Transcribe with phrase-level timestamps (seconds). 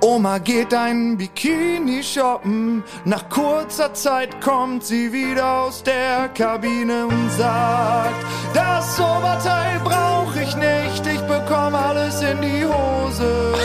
[0.00, 2.82] Oma geht ein Bikini shoppen.
[3.04, 10.54] Nach kurzer Zeit kommt sie wieder aus der Kabine und sagt, das Oberteil brauch ich
[10.56, 13.54] nicht, ich bekomme alles in die Hose.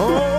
[0.00, 0.37] Oh,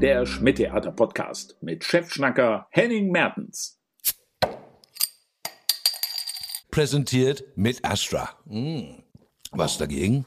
[0.00, 3.78] der Schmidt-Theater-Podcast mit Chefschnacker Henning Mertens.
[6.78, 8.30] präsentiert mit Astra.
[8.44, 9.02] Mm.
[9.50, 10.26] Was dagegen?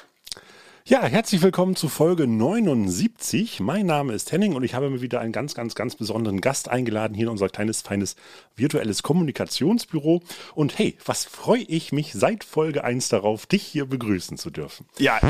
[0.92, 3.62] Ja, herzlich willkommen zu Folge 79.
[3.62, 6.68] Mein Name ist Henning und ich habe mir wieder einen ganz, ganz, ganz besonderen Gast
[6.68, 8.18] eingeladen hier in unser kleines, feines
[8.58, 10.22] virtuelles Kommunikationsbüro.
[10.54, 14.86] Und hey, was freue ich mich seit Folge 1 darauf, dich hier begrüßen zu dürfen.
[15.00, 15.22] Ja,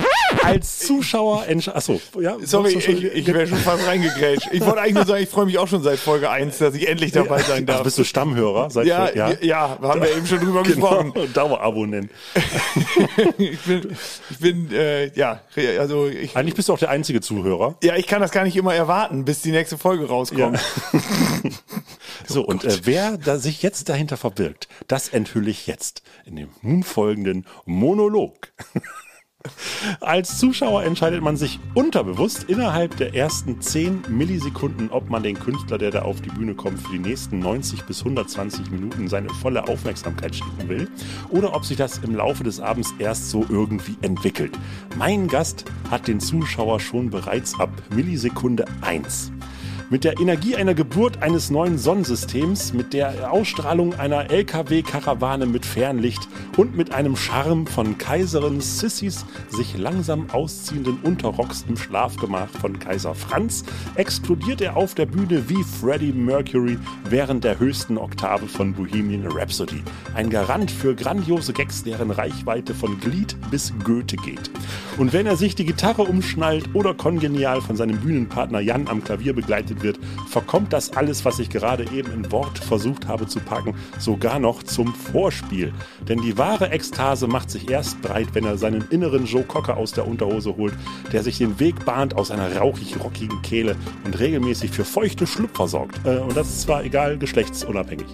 [0.42, 4.48] Als Zuschauer, achso, ja, sorry, schon- ich, ich wäre schon fast reingegrätscht.
[4.54, 6.88] Ich wollte eigentlich nur sagen, ich freue mich auch schon seit Folge 1, dass ich
[6.88, 7.84] endlich dabei sein Ach, darf.
[7.84, 8.72] bist du Stammhörer?
[8.72, 11.14] Seit ja, ja, ja, haben wir eben schon drüber gesprochen.
[11.14, 12.10] Genau, Dauerabonnent.
[13.38, 13.96] Ich bin,
[14.30, 15.42] ich bin, äh, ja,
[15.80, 17.76] also ich, Eigentlich bist du auch der einzige Zuhörer.
[17.84, 20.60] ja, ich kann das gar nicht immer erwarten, bis die nächste Folge rauskommt.
[22.28, 26.50] So, und äh, wer da sich jetzt dahinter verbirgt, das enthülle ich jetzt in dem
[26.62, 28.54] nun folgenden Monolog.
[30.00, 35.78] Als Zuschauer entscheidet man sich unterbewusst innerhalb der ersten 10 Millisekunden, ob man den Künstler,
[35.78, 39.68] der da auf die Bühne kommt, für die nächsten 90 bis 120 Minuten seine volle
[39.68, 40.90] Aufmerksamkeit schenken will
[41.30, 44.58] oder ob sich das im Laufe des Abends erst so irgendwie entwickelt.
[44.98, 49.32] Mein Gast hat den Zuschauer schon bereits ab Millisekunde 1
[49.92, 56.30] mit der Energie einer Geburt eines neuen Sonnensystems, mit der Ausstrahlung einer LKW-Karawane mit Fernlicht
[56.56, 63.14] und mit einem Charme von Kaiserin Sissys sich langsam ausziehenden Unterrocks im Schlafgemach von Kaiser
[63.14, 63.66] Franz
[63.96, 66.78] explodiert er auf der Bühne wie Freddie Mercury
[67.10, 69.84] während der höchsten Oktave von Bohemian Rhapsody.
[70.16, 74.52] Ein Garant für grandiose Gags, deren Reichweite von Glied bis Goethe geht.
[74.98, 79.34] Und wenn er sich die Gitarre umschnallt oder kongenial von seinem Bühnenpartner Jan am Klavier
[79.34, 80.00] begleitet wird,
[80.30, 84.64] verkommt das alles, was ich gerade eben in Wort versucht habe zu packen, sogar noch
[84.64, 85.74] zum Vorspiel.
[86.08, 89.92] Denn die wahre Ekstase macht sich erst breit, wenn er seinen inneren Joe Cocker aus
[89.92, 90.74] der Unterhose holt,
[91.12, 93.76] der sich den Weg bahnt aus einer rauchig-rockigen Kehle
[94.06, 96.06] und regelmäßig für feuchte Schlüpfer sorgt.
[96.06, 98.08] Äh, und das ist zwar egal, geschlechtsunabhängig.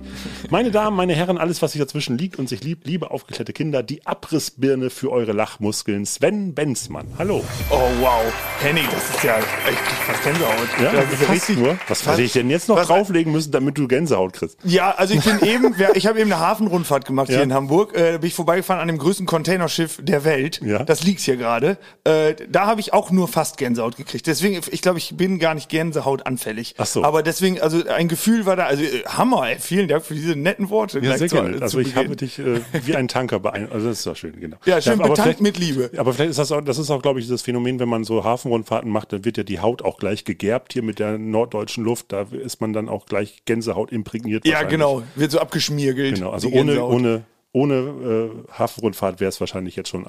[0.49, 3.83] Meine Damen, meine Herren, alles, was sich dazwischen liegt und sich liebt, liebe aufgeklärte Kinder,
[3.83, 7.07] die Abrissbirne für eure Lachmuskeln, Sven Benzmann.
[7.17, 7.43] Hallo.
[7.69, 8.23] Oh wow,
[8.61, 10.69] Henning, das ist ja echt fast Gänsehaut.
[10.81, 11.77] Ja, das ist ja fast nur.
[11.87, 14.57] Was hätte ich denn jetzt noch was- drauflegen müssen, damit du Gänsehaut kriegst?
[14.63, 17.35] Ja, also ich bin eben, ich habe eben eine Hafenrundfahrt gemacht Ja.
[17.35, 17.95] hier in Hamburg.
[17.95, 20.61] Äh, da bin ich vorbeigefahren an dem größten Containerschiff der Welt.
[20.63, 20.83] Ja.
[20.83, 21.77] Das liegt hier gerade.
[22.03, 24.27] Äh, da habe ich auch nur fast Gänsehaut gekriegt.
[24.27, 26.75] Deswegen, ich glaube, ich bin gar nicht Gänsehaut anfällig.
[26.77, 27.03] Ach so.
[27.03, 28.65] Aber deswegen, also ein Gefühl war da.
[28.65, 30.99] Also äh, Hammer, ey, vielen Dank für diese netten Worte.
[30.99, 31.57] Ja, sehr gerne.
[31.57, 33.73] zu Also ich habe dich äh, wie ein Tanker beeindruckt.
[33.73, 34.57] Also das ist doch schön, genau.
[34.65, 35.89] Ja, schön aber betankt mit Liebe.
[35.97, 38.23] Aber vielleicht ist das auch, das ist auch, glaube ich, das Phänomen, wenn man so
[38.23, 42.11] Hafenrundfahrten macht, dann wird ja die Haut auch gleich gegerbt hier mit der norddeutschen Luft.
[42.11, 44.45] Da ist man dann auch gleich Gänsehaut imprägniert.
[44.45, 45.03] Ja, genau.
[45.15, 46.15] Wird so abgeschmiergelt.
[46.15, 50.05] Genau, also ohne, ohne, ohne äh, Hafenrundfahrt wäre es wahrscheinlich jetzt schon.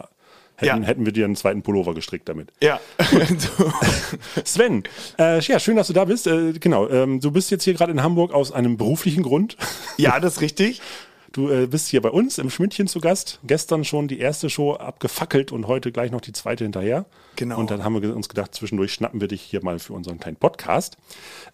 [0.60, 0.88] Hätten, Ja.
[0.88, 2.52] hätten wir dir einen zweiten Pullover gestrickt damit.
[2.60, 2.80] Ja.
[4.44, 4.82] Sven,
[5.18, 6.26] äh, ja, schön, dass du da bist.
[6.26, 9.56] Äh, genau, ähm, du bist jetzt hier gerade in Hamburg aus einem beruflichen Grund.
[9.98, 10.80] ja, das ist richtig.
[11.32, 13.40] Du äh, bist hier bei uns im Schmidtchen zu Gast.
[13.44, 17.04] Gestern schon die erste Show abgefackelt und heute gleich noch die zweite hinterher.
[17.36, 17.58] Genau.
[17.58, 20.36] Und dann haben wir uns gedacht, zwischendurch schnappen wir dich hier mal für unseren kleinen
[20.36, 20.96] Podcast.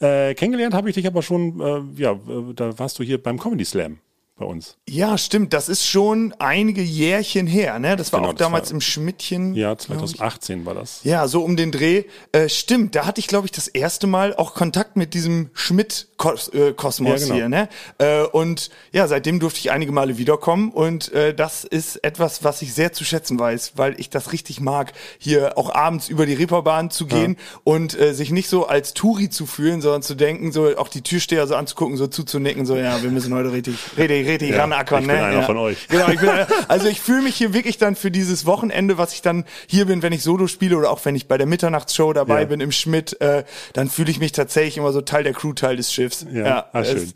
[0.00, 3.38] Äh, kennengelernt habe ich dich aber schon, äh, ja, äh, da warst du hier beim
[3.38, 3.98] Comedy Slam
[4.36, 4.76] bei uns.
[4.88, 5.52] Ja, stimmt.
[5.52, 7.94] Das ist schon einige Jährchen her, ne?
[7.94, 9.54] Das war Genau, auch das damals war- im Schmidtchen.
[9.54, 9.86] Ja, glaub ich.
[10.16, 11.00] 2018 war das.
[11.04, 12.04] Ja, so um den Dreh.
[12.32, 16.52] Äh, stimmt, da hatte ich, glaube ich, das erste Mal auch Kontakt mit diesem Schmidt-Kosmos
[16.52, 17.34] Ja, genau.
[17.34, 17.48] hier.
[17.48, 17.68] Ne?
[17.98, 20.70] Äh, und ja, seitdem durfte ich einige Male wiederkommen.
[20.72, 24.60] Und äh, das ist etwas, was ich sehr zu schätzen weiß, weil ich das richtig
[24.60, 28.94] mag, hier auch abends über die Reeperbahn zu gehen und äh, sich nicht so als
[28.94, 32.76] Touri zu fühlen, sondern zu denken, so auch die Türsteher so anzugucken, so zuzunicken, so
[32.76, 35.02] ja, wir müssen heute richtig, richtig, richtig Ja, ranackern.
[35.02, 35.22] ich bin ne?
[35.24, 35.42] einer ja.
[35.42, 35.78] von euch.
[35.88, 36.30] Genau, ich bin,
[36.68, 40.02] also ich fühle mich hier wirklich dann für dieses Wochenende, was ich dann hier bin,
[40.02, 42.46] wenn ich Solo spiele oder auch wenn ich bei der Mitternachtsshow dabei Ja.
[42.46, 45.76] bin im Schmidt, äh, dann fühle ich mich tatsächlich immer so Teil der Crew, Teil
[45.76, 46.26] des Schiffs.
[46.32, 47.12] Ja, ah, es- schön.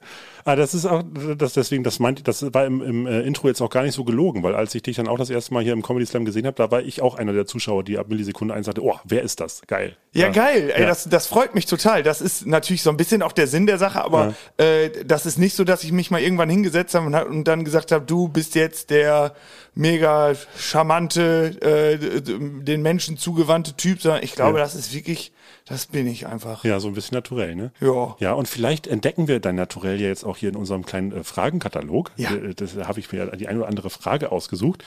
[0.48, 1.02] Ah, das ist auch,
[1.36, 4.02] das deswegen, das meinte, das war im, im äh, Intro jetzt auch gar nicht so
[4.02, 6.46] gelogen, weil als ich dich dann auch das erste Mal hier im Comedy Slam gesehen
[6.46, 9.22] habe, da war ich auch einer der Zuschauer, die ab Millisekunde eins sagte, oh, wer
[9.22, 9.60] ist das?
[9.66, 9.96] Geil.
[10.14, 10.72] Ja, geil.
[10.74, 10.86] Ey, Ja.
[10.88, 12.02] das, das freut mich total.
[12.02, 15.38] Das ist natürlich so ein bisschen auch der Sinn der Sache, aber äh, das ist
[15.38, 18.06] nicht so, dass ich mich mal irgendwann hingesetzt habe und, hab- und dann gesagt habe,
[18.06, 19.34] du bist jetzt der
[19.74, 24.64] mega charmante, äh, den Menschen zugewandte Typ, sondern ich glaube, Ja.
[24.64, 25.30] das ist wirklich,
[25.68, 26.64] das bin ich einfach.
[26.64, 27.72] Ja, so ein bisschen naturell, ne?
[27.80, 28.16] Ja.
[28.18, 31.24] Ja, und vielleicht entdecken wir dein Naturell ja jetzt auch hier in unserem kleinen äh,
[31.24, 32.12] Fragenkatalog.
[32.16, 32.32] Ja.
[32.34, 34.84] Äh, Das habe ich mir die eine oder andere Frage ausgesucht.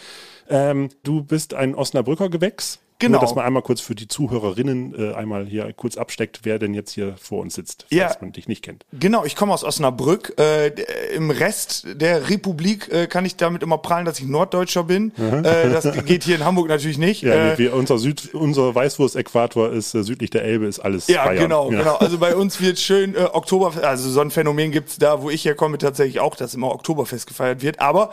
[0.49, 2.79] Ähm, du bist ein Osnabrücker Gewächs.
[3.01, 3.17] Genau.
[3.17, 6.73] Nur, dass man einmal kurz für die Zuhörerinnen äh, einmal hier kurz absteckt, wer denn
[6.73, 8.15] jetzt hier vor uns sitzt, falls Ja.
[8.21, 8.85] man dich nicht kennt.
[8.93, 10.35] Genau, ich komme aus Osnabrück.
[10.39, 10.67] Äh,
[11.15, 15.11] Im Rest der Republik äh, kann ich damit immer prahlen, dass ich Norddeutscher bin.
[15.17, 17.21] Äh, das geht hier in Hamburg natürlich nicht.
[17.31, 21.25] Ja, äh, wir, unser, Süd, unser Weißwurst-Äquator ist äh, südlich der Elbe, ist alles Ja,
[21.25, 21.43] Bayern.
[21.43, 21.95] genau, genau.
[21.95, 25.77] Also bei uns wird schön Oktober, also so ein Phänomen gibt's da, wo ich herkomme,
[25.77, 27.79] tatsächlich auch, dass immer Oktoberfest gefeiert wird.
[27.79, 28.11] Aber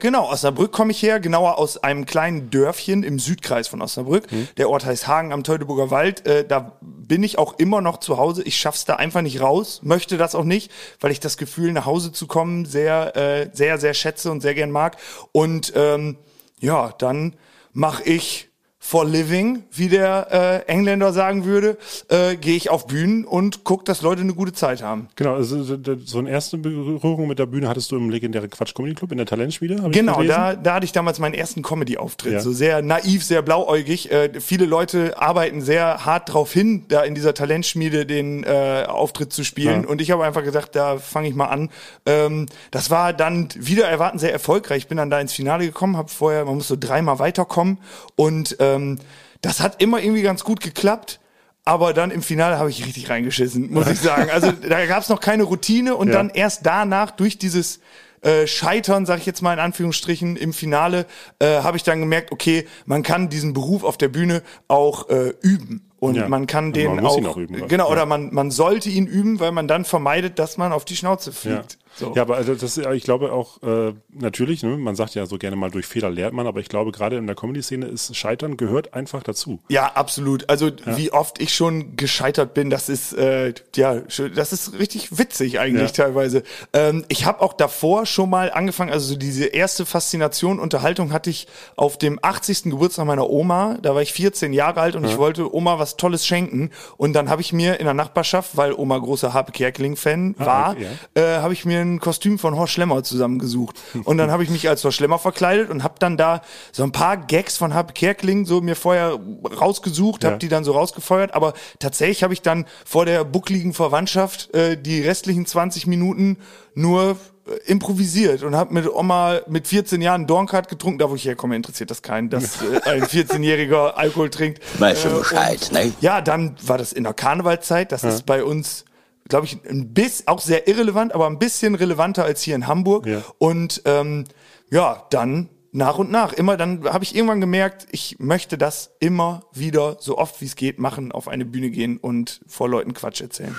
[0.00, 4.05] genau, Osnabrück komme ich her, genauer aus einem kleinen Dörfchen im Südkreis von Osnabrück.
[4.30, 4.48] Mhm.
[4.56, 6.26] Der Ort heißt Hagen am Teutoburger Wald.
[6.26, 8.42] Äh, da bin ich auch immer noch zu Hause.
[8.42, 10.70] Ich schaff's da einfach nicht raus, möchte das auch nicht,
[11.00, 14.54] weil ich das Gefühl, nach Hause zu kommen, sehr, äh, sehr, sehr schätze und sehr
[14.54, 14.96] gern mag.
[15.32, 16.18] Und ähm,
[16.60, 17.36] ja, dann
[17.72, 18.45] mache ich
[18.86, 21.76] for living, wie der äh, Engländer sagen würde,
[22.08, 25.08] äh, gehe ich auf Bühnen und guck, dass Leute eine gute Zeit haben.
[25.16, 28.94] Genau, also so eine erste Berührung mit der Bühne hattest du im legendären Quatsch Comedy
[28.94, 29.90] Club in der Talentschmiede.
[29.90, 32.34] Genau, da, da hatte ich damals meinen ersten Comedy-Auftritt.
[32.34, 32.40] Ja.
[32.40, 34.12] So sehr naiv, sehr blauäugig.
[34.12, 39.32] Äh, viele Leute arbeiten sehr hart drauf hin, da in dieser Talentschmiede den äh, Auftritt
[39.32, 39.82] zu spielen.
[39.82, 39.88] Ja.
[39.88, 41.70] Und ich habe einfach gesagt, da fange ich mal an.
[42.06, 44.82] Ähm, das war dann wieder erwarten sehr erfolgreich.
[44.82, 47.78] Ich bin dann da ins Finale gekommen, habe vorher, man muss so dreimal weiterkommen.
[48.14, 48.98] Und ähm,
[49.42, 51.20] das hat immer irgendwie ganz gut geklappt.
[51.68, 54.30] Aber dann im Finale habe ich richtig reingeschissen, muss ich sagen.
[54.30, 56.14] Also da gab es noch keine Routine und Ja.
[56.14, 57.80] dann erst danach durch dieses
[58.22, 61.06] äh, Scheitern, sag ich jetzt mal in Anführungsstrichen, im Finale
[61.40, 65.32] äh, habe ich dann gemerkt, okay, man kann diesen Beruf auf der Bühne auch äh,
[65.42, 65.82] üben.
[65.98, 66.28] Und Ja.
[66.28, 67.92] man kann Und den man auch, auch üben, genau, ja.
[67.92, 71.32] oder man, man sollte ihn üben, weil man dann vermeidet, dass man auf die Schnauze
[71.32, 71.78] fliegt.
[71.96, 72.12] So.
[72.14, 75.56] ja, aber also das, ich glaube auch, äh, natürlich, ne, man sagt ja so gerne
[75.56, 78.94] mal, durch Fehler lernt man, aber ich glaube, gerade in der Comedy-Szene ist Scheitern gehört
[78.94, 79.60] einfach dazu.
[79.68, 80.48] Ja, absolut.
[80.48, 84.02] Also wie oft ich schon gescheitert bin, das ist äh, ja,
[84.34, 86.04] das ist richtig witzig eigentlich Ja.
[86.04, 86.42] teilweise.
[86.72, 91.30] Ähm, ich habe auch davor schon mal angefangen, also so diese erste Faszination, Unterhaltung hatte
[91.30, 91.46] ich
[91.76, 92.64] auf dem 80.
[92.64, 93.78] Geburtstag meiner Oma.
[93.82, 96.70] Da war ich 14 Jahre alt und ich wollte Oma was Tolles schenken.
[96.96, 100.86] Und dann habe ich mir in der Nachbarschaft, weil Oma großer Harpe Kerkeling-Fan war, okay,
[101.14, 103.76] äh, habe ich mir ein Kostüm von Horst Schlemmer zusammengesucht.
[104.04, 106.42] Und dann habe ich mich als Horst Schlemmer verkleidet und habe dann da
[106.72, 109.18] so ein paar Gags von Harpe Kerkeling so mir vorher
[109.60, 110.30] rausgesucht, Ja.
[110.30, 111.34] habe die dann so rausgefeuert.
[111.34, 116.38] Aber tatsächlich habe ich dann vor der buckligen Verwandtschaft äh, die restlichen 20 Minuten
[116.74, 117.16] nur
[117.46, 120.98] äh, improvisiert und habe mit Oma mit 14 Jahren Dornkart getrunken.
[120.98, 124.60] Da wo ich herkomme, interessiert das keinen, dass äh, ein 14-Jähriger Alkohol trinkt.
[124.80, 125.92] Weißt du Äh, und- Bescheid, ne?
[126.00, 127.92] ja, dann war das in der Karnevalzeit.
[127.92, 128.84] Das ist bei uns,
[129.28, 133.06] glaube ich, ein bisschen, auch sehr irrelevant, aber ein bisschen relevanter als hier in Hamburg.
[133.06, 133.22] Ja.
[133.38, 134.24] Und ähm,
[134.70, 136.32] ja, dann nach und nach.
[136.32, 140.56] Immer dann habe ich irgendwann gemerkt, ich möchte das immer wieder so oft wie es
[140.56, 143.54] geht machen, auf eine Bühne gehen und vor Leuten Quatsch erzählen.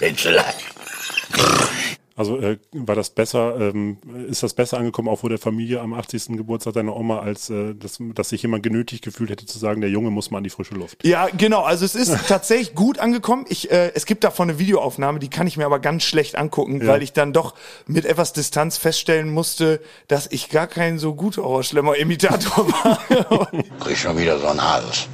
[2.17, 3.97] Also äh, war das besser, ähm,
[4.27, 6.29] ist das besser angekommen, auch vor der Familie am 80.
[6.29, 9.91] Geburtstag deiner Oma, als äh, dass, dass sich jemand genötigt gefühlt hätte zu sagen, der
[9.91, 11.05] Junge muss mal an die frische Luft.
[11.05, 11.61] Ja, genau.
[11.61, 13.45] Also es ist tatsächlich gut angekommen.
[13.49, 16.81] Ich, äh, es gibt davon eine Videoaufnahme, die kann ich mir aber ganz schlecht angucken,
[16.81, 16.87] Ja.
[16.87, 17.53] weil ich dann doch
[17.85, 23.51] mit etwas Distanz feststellen musste, dass ich gar kein so guter Horrorschlemmer-Imitator war.
[23.79, 25.07] Krieg schon wieder so einen Hals.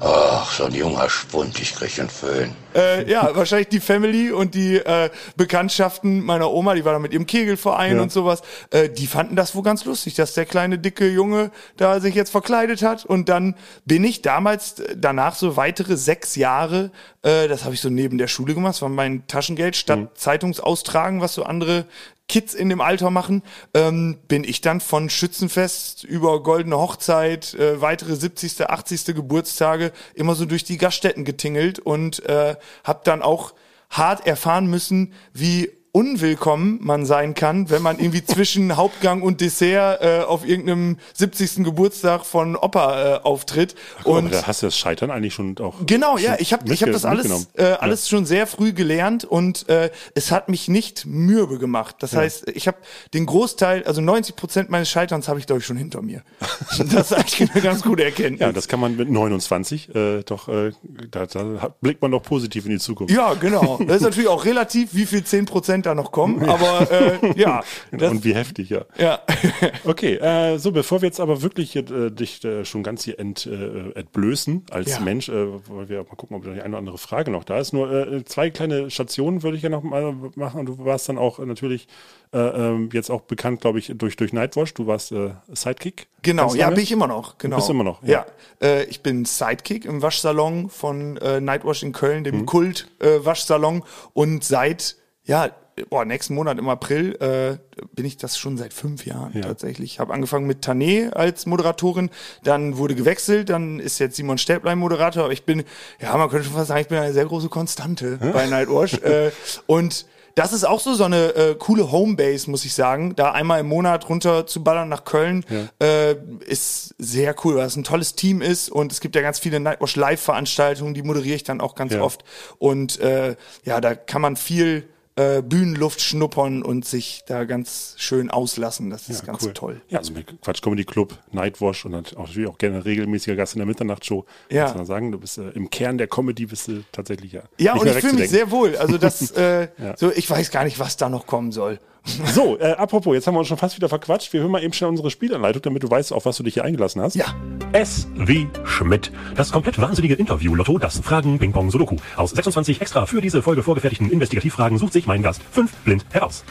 [0.00, 2.54] Ach, so ein junger Spund, ich krieg einen Föhn.
[2.74, 7.12] äh, ja, wahrscheinlich die Family und die äh, Bekanntschaften meiner Oma, die war da mit
[7.12, 8.02] ihrem Kegelverein Ja.
[8.02, 11.98] und sowas, äh, die fanden das wohl ganz lustig, dass der kleine, dicke Junge da
[11.98, 13.04] sich jetzt verkleidet hat.
[13.04, 17.80] Und dann bin ich damals äh, danach so weitere sechs Jahre, äh, das habe ich
[17.80, 21.86] so neben der Schule gemacht, das war mein Taschengeld, statt Zeitungsaustragen, was so andere
[22.28, 23.42] Kids in dem Alter machen,
[23.74, 29.14] ähm, bin ich dann von Schützenfest über Goldene Hochzeit, äh, weitere 70., 80.
[29.14, 33.54] Geburtstage immer so durch die Gaststätten getingelt und äh, habe dann auch
[33.90, 40.02] hart erfahren müssen, wie unwillkommen man sein kann, wenn man irgendwie zwischen Hauptgang und Dessert
[40.02, 41.64] äh, auf irgendeinem 70.
[41.64, 43.74] Geburtstag von Opa äh, auftritt.
[44.04, 45.74] Und da hast du das Scheitern eigentlich schon auch.
[45.86, 49.24] Genau, ja, schon ich habe ich hab das alles, äh, alles schon sehr früh gelernt
[49.24, 51.96] und äh, es hat mich nicht mürbe gemacht.
[52.00, 52.78] Das heißt, ich habe
[53.14, 56.22] den Großteil, also 90 Prozent meines Scheiterns habe ich, glaube ich, schon hinter mir.
[56.78, 58.40] das ist eigentlich eine ganz gute Erkenntnis.
[58.40, 60.72] Ja, das kann man mit 29 äh, doch, äh,
[61.10, 63.14] da, da blickt man doch positiv in die Zukunft.
[63.14, 63.78] Ja, genau.
[63.88, 67.62] Das ist natürlich auch relativ, wie viel 10% Moment da noch kommen, aber äh, ja.
[67.90, 68.82] Das, Und wie heftig, ja.
[68.98, 69.20] ja.
[69.84, 73.46] Okay, äh, so bevor wir jetzt aber wirklich äh, dich äh, schon ganz hier ent,
[73.46, 75.00] äh, entblößen als Ja.
[75.00, 77.58] Mensch, äh, wollen wir mal gucken, ob da die eine oder andere Frage noch da
[77.58, 77.72] ist.
[77.72, 80.66] Nur zwei kleine Stationen würde ich ja noch mal machen.
[80.66, 81.86] Du warst dann auch natürlich
[82.32, 84.74] äh, ähm, jetzt auch bekannt, glaube ich, durch, durch Nightwatch.
[84.74, 85.14] Du warst
[85.52, 86.08] Sidekick.
[86.22, 87.38] Genau, ja, bin ich immer noch.
[87.38, 87.56] Genau.
[87.56, 88.26] bist immer noch, Ja,
[88.60, 88.80] ja.
[88.88, 92.24] Ich bin Sidekick im Waschsalon von Nightwash in Köln, Mhm.
[92.24, 93.82] dem Kult-Waschsalon.
[94.12, 95.50] und seit, ja,
[95.88, 97.58] boah, nächsten Monat im April äh,
[97.94, 99.42] bin ich das schon seit fünf Jahren Ja.
[99.42, 99.92] tatsächlich.
[99.92, 102.10] Ich habe angefangen mit Tané als Moderatorin,
[102.44, 105.24] dann wurde gewechselt, dann ist jetzt Simon Stäblein Moderator.
[105.24, 105.64] Aber ich bin,
[106.00, 108.94] ja, man könnte schon fast sagen, ich bin eine sehr große Konstante bei Nightwash.
[109.02, 109.30] äh,
[109.66, 113.16] und das ist auch so so eine äh, coole Homebase, muss ich sagen.
[113.16, 115.44] Da einmal im Monat runter zu ballern nach Köln
[115.82, 116.14] äh,
[116.46, 119.58] ist sehr cool, weil es ein tolles Team ist und es gibt ja ganz viele
[119.58, 122.02] Nightwatch Live-Veranstaltungen, die moderiere ich dann auch ganz Ja.
[122.02, 122.22] oft.
[122.58, 124.84] Und äh, ja, da kann man viel
[125.18, 128.88] äh, Bühnenluft schnuppern und sich da ganz schön auslassen.
[128.88, 129.52] Das ist ganz cool.
[129.52, 129.80] toll.
[129.88, 133.58] Ja, also mit Quatsch Comedy Club, Nightwash und auch natürlich auch gerne regelmäßiger Gast in
[133.58, 134.24] der Mitternachtshow.
[134.48, 134.66] Ja.
[134.66, 137.42] Muss man sagen, du bist äh, im Kern der Comedy bist du tatsächlich ja.
[137.58, 138.76] Ja, und ich fühle mich sehr wohl.
[138.76, 141.80] Also das, äh, so ich weiß gar nicht, was da noch kommen soll.
[142.34, 144.32] So, äh, apropos, jetzt haben wir uns schon fast wieder verquatscht.
[144.32, 146.64] Wir hören mal eben schnell unsere Spielanleitung, damit du weißt, auf was du dich hier
[146.64, 147.14] eingelassen hast.
[147.14, 147.26] Ja.
[147.72, 148.08] S.
[148.14, 148.46] W.
[148.64, 149.12] Schmidt.
[149.36, 151.96] Das komplett wahnsinnige Interview-Lotto, das Fragen Ping Pong Sudoku.
[152.16, 156.44] Aus 26 extra für diese Folge vorgefertigten Investigativfragen sucht sich mein Gast fünf blind heraus.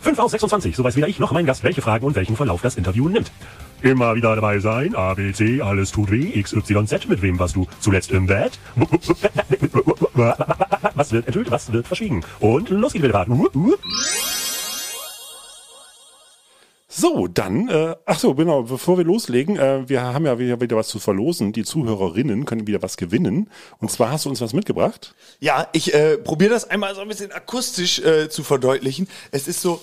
[0.00, 2.60] 5 aus 26, so weiß weder ich noch mein Gast, welche Fragen und welchen Verlauf
[2.60, 3.30] das Interview nimmt.
[3.82, 7.38] Immer wieder dabei sein, A, B, C, alles tut weh, X, Y, Z, mit wem
[7.38, 8.58] warst du zuletzt im Bett?
[10.94, 12.22] Was wird enthüllt, was wird verschwiegen?
[12.38, 13.26] Und los geht's wieder.
[16.94, 20.76] So, dann, äh, ach so, genau, bevor wir loslegen, äh, wir haben ja wieder, wieder
[20.76, 21.52] was zu verlosen.
[21.52, 23.48] Die Zuhörerinnen können wieder was gewinnen.
[23.78, 25.14] Und zwar hast du uns was mitgebracht.
[25.40, 29.08] Ja, ich äh, probiere das einmal so ein bisschen akustisch äh, zu verdeutlichen.
[29.30, 29.80] Es ist so,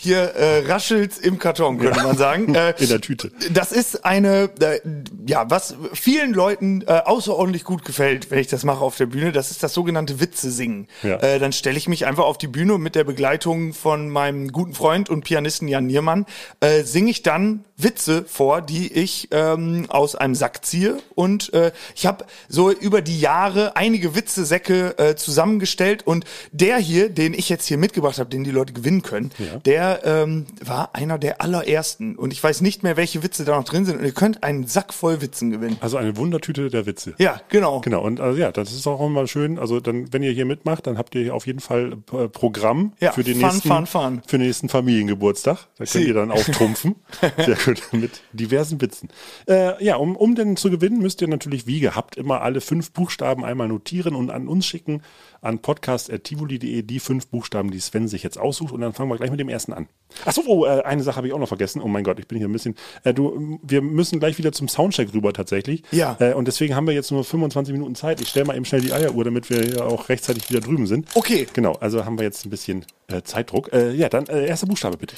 [0.00, 2.54] hier äh, raschelt im Karton, könnte man sagen.
[2.58, 3.30] Äh, In der Tüte.
[3.52, 4.80] Das ist eine, äh,
[5.26, 9.32] ja, was vielen Leuten äh, außerordentlich gut gefällt, wenn ich das mache auf der Bühne,
[9.32, 10.88] das ist das sogenannte Witze singen.
[11.02, 11.16] Ja.
[11.16, 14.50] Äh, dann stelle ich mich einfach auf die Bühne und mit der Begleitung von meinem
[14.50, 16.26] guten Freund und Pianisten Jan Niermann
[16.60, 20.98] äh, singe ich dann Witze vor, die ich ähm, aus einem Sack ziehe.
[21.14, 27.08] Und äh, ich habe so über die Jahre einige Witzesäcke äh, zusammengestellt und der hier,
[27.08, 29.30] den ich jetzt hier mitgebracht habe, den die Leute gewinnen können,
[29.64, 32.16] der ähm, war einer der allerersten.
[32.16, 33.98] Und ich weiß nicht mehr, welche Witze da noch drin sind.
[33.98, 35.76] Und ihr könnt einen Sack voll Witzen gewinnen.
[35.80, 37.14] Also eine Wundertüte der Witze.
[37.18, 37.80] Ja, genau.
[37.80, 39.58] Genau, und also ja, das ist auch immer schön.
[39.58, 42.92] Also dann, wenn ihr hier mitmacht, dann habt ihr hier auf jeden Fall äh, Programm
[43.00, 44.22] Ja, für den fun, nächsten, fun, fun.
[44.26, 45.58] für den nächsten Familiengeburtstag.
[45.76, 46.04] Da könnt Sie.
[46.04, 46.96] ihr dann auftrumpfen.
[47.36, 49.08] Sehr gut, mit diversen Witzen.
[49.48, 52.92] Äh, ja, um, um denn zu gewinnen, müsst ihr natürlich wie gehabt immer alle fünf
[52.92, 55.02] Buchstaben einmal notieren und an uns schicken
[55.40, 58.72] an podcast.tivoli.de die fünf Buchstaben, die Sven sich jetzt aussucht.
[58.72, 59.88] Und dann fangen wir gleich mit dem ersten an.
[60.24, 61.82] Achso, oh, äh, eine Sache habe ich auch noch vergessen.
[61.82, 62.74] Oh mein Gott, ich bin hier ein bisschen.
[63.04, 65.82] Äh, du, wir müssen gleich wieder zum Soundcheck rüber tatsächlich.
[65.90, 66.16] Ja.
[66.18, 68.20] Äh, und deswegen haben wir jetzt nur 25 Minuten Zeit.
[68.20, 71.08] Ich stelle mal eben schnell die Eieruhr, damit wir ja auch rechtzeitig wieder drüben sind.
[71.14, 71.46] Okay.
[71.52, 72.84] Genau, also haben wir jetzt ein bisschen
[73.24, 73.70] Zeitdruck.
[73.72, 75.16] Ja, dann erster Buchstabe bitte.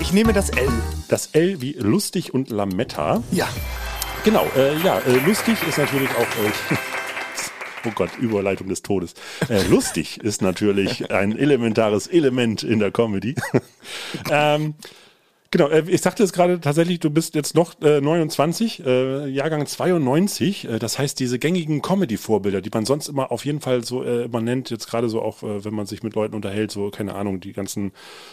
[0.00, 0.68] Ich nehme das L.
[1.08, 3.22] Das L wie lustig und Lametta.
[3.32, 3.48] Ja.
[4.24, 4.46] Genau,
[4.84, 6.86] ja, lustig ist natürlich auch.
[7.86, 9.14] Oh Gott, Überleitung des Todes.
[9.48, 13.36] Äh, lustig ist natürlich ein elementares Element in der Comedy.
[14.30, 14.74] ähm,
[15.52, 19.66] genau, äh, ich sagte es gerade tatsächlich, du bist jetzt noch äh, 29, äh, Jahrgang
[19.66, 20.64] 92.
[20.64, 24.24] Äh, das heißt, diese gängigen Comedy-Vorbilder, die man sonst immer auf jeden Fall so äh,
[24.24, 27.14] immer nennt, jetzt gerade so auch, äh, wenn man sich mit Leuten unterhält, so, keine
[27.14, 27.92] Ahnung, die ganzen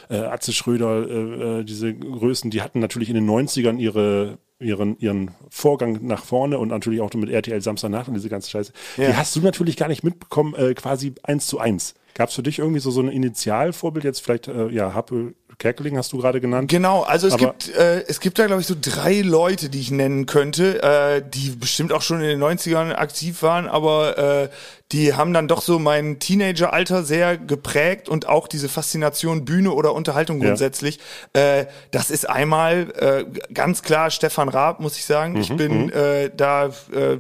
[0.10, 6.24] Atze Schröder, diese Größen, die hatten natürlich in den 90ern ihre ihren, ihren Vorgang nach
[6.24, 8.74] vorne und natürlich auch mit RTL Samstagnacht und diese ganze Scheiße.
[8.98, 11.96] Die hast du natürlich gar nicht mitbekommen, äh, quasi eins zu eins.
[12.15, 15.98] Gab es für dich irgendwie so, so ein Initialvorbild, jetzt vielleicht, äh, ja, Happe Kerkeling
[15.98, 16.69] hast du gerade genannt?
[16.69, 19.91] Genau, also es gibt äh, es gibt da glaube ich so drei Leute, die ich
[19.91, 24.50] nennen könnte, äh, die bestimmt auch schon in den 90ern aktiv waren, aber äh,
[24.91, 29.93] die haben dann doch so mein Teenageralter sehr geprägt und auch diese Faszination Bühne oder
[29.93, 30.48] Unterhaltung Ja.
[30.50, 31.00] grundsätzlich.
[31.33, 35.33] Äh, das ist einmal äh, ganz klar Stefan Raab, muss ich sagen.
[35.33, 37.19] Mhm, ich bin äh, da äh,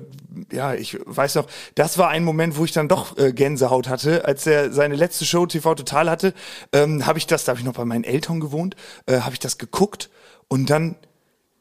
[0.51, 4.25] ja, ich weiß noch, das war ein Moment, wo ich dann doch äh, Gänsehaut hatte,
[4.25, 6.33] als er seine letzte Show TV Total hatte,
[6.71, 8.75] ähm, habe ich das, da habe ich noch bei meinen Eltern gewohnt,
[9.05, 10.09] äh, habe ich das geguckt
[10.47, 10.95] und dann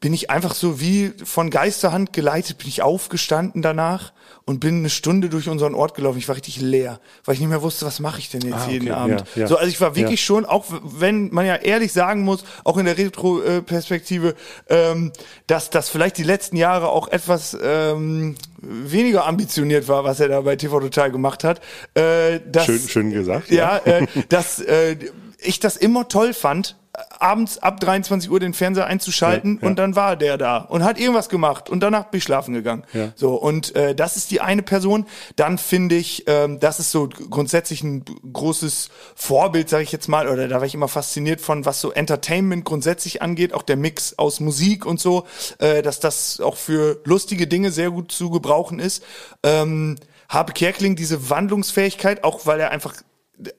[0.00, 4.12] bin ich einfach so wie von Geisterhand geleitet, bin ich aufgestanden danach
[4.44, 6.18] und bin eine Stunde durch unseren Ort gelaufen.
[6.18, 8.68] Ich war richtig leer, weil ich nicht mehr wusste, was mache ich denn jetzt Ah,
[8.68, 9.20] jeden okay, Abend.
[9.36, 9.46] ja, ja.
[9.46, 10.26] So, also ich war wirklich Ja.
[10.26, 14.34] schon, auch wenn man ja ehrlich sagen muss, auch in der Retro-Perspektive,
[14.68, 15.12] ähm,
[15.46, 20.40] dass das vielleicht die letzten Jahre auch etwas ähm, weniger ambitioniert war, was er da
[20.40, 21.60] bei TV Total gemacht hat.
[21.94, 23.50] Äh, dass, Schön, schön gesagt.
[23.50, 24.96] ja, äh, dass äh,
[25.42, 26.76] ich das immer toll fand,
[27.18, 29.68] abends ab 23 Uhr den Fernseher einzuschalten Ja, ja.
[29.68, 32.84] und dann war der da und hat irgendwas gemacht und danach bin ich schlafen gegangen.
[32.92, 33.12] Ja.
[33.16, 35.06] So und äh, das ist die eine Person.
[35.36, 40.28] Dann finde ich, ähm, das ist so grundsätzlich ein großes Vorbild, sage ich jetzt mal,
[40.28, 44.18] oder da war ich immer fasziniert von, was so Entertainment grundsätzlich angeht, auch der Mix
[44.18, 45.26] aus Musik und so,
[45.58, 49.02] äh, dass das auch für lustige Dinge sehr gut zu gebrauchen ist.
[49.42, 49.96] Ähm,
[50.28, 52.94] Habe Kerkling diese Wandlungsfähigkeit, auch weil er einfach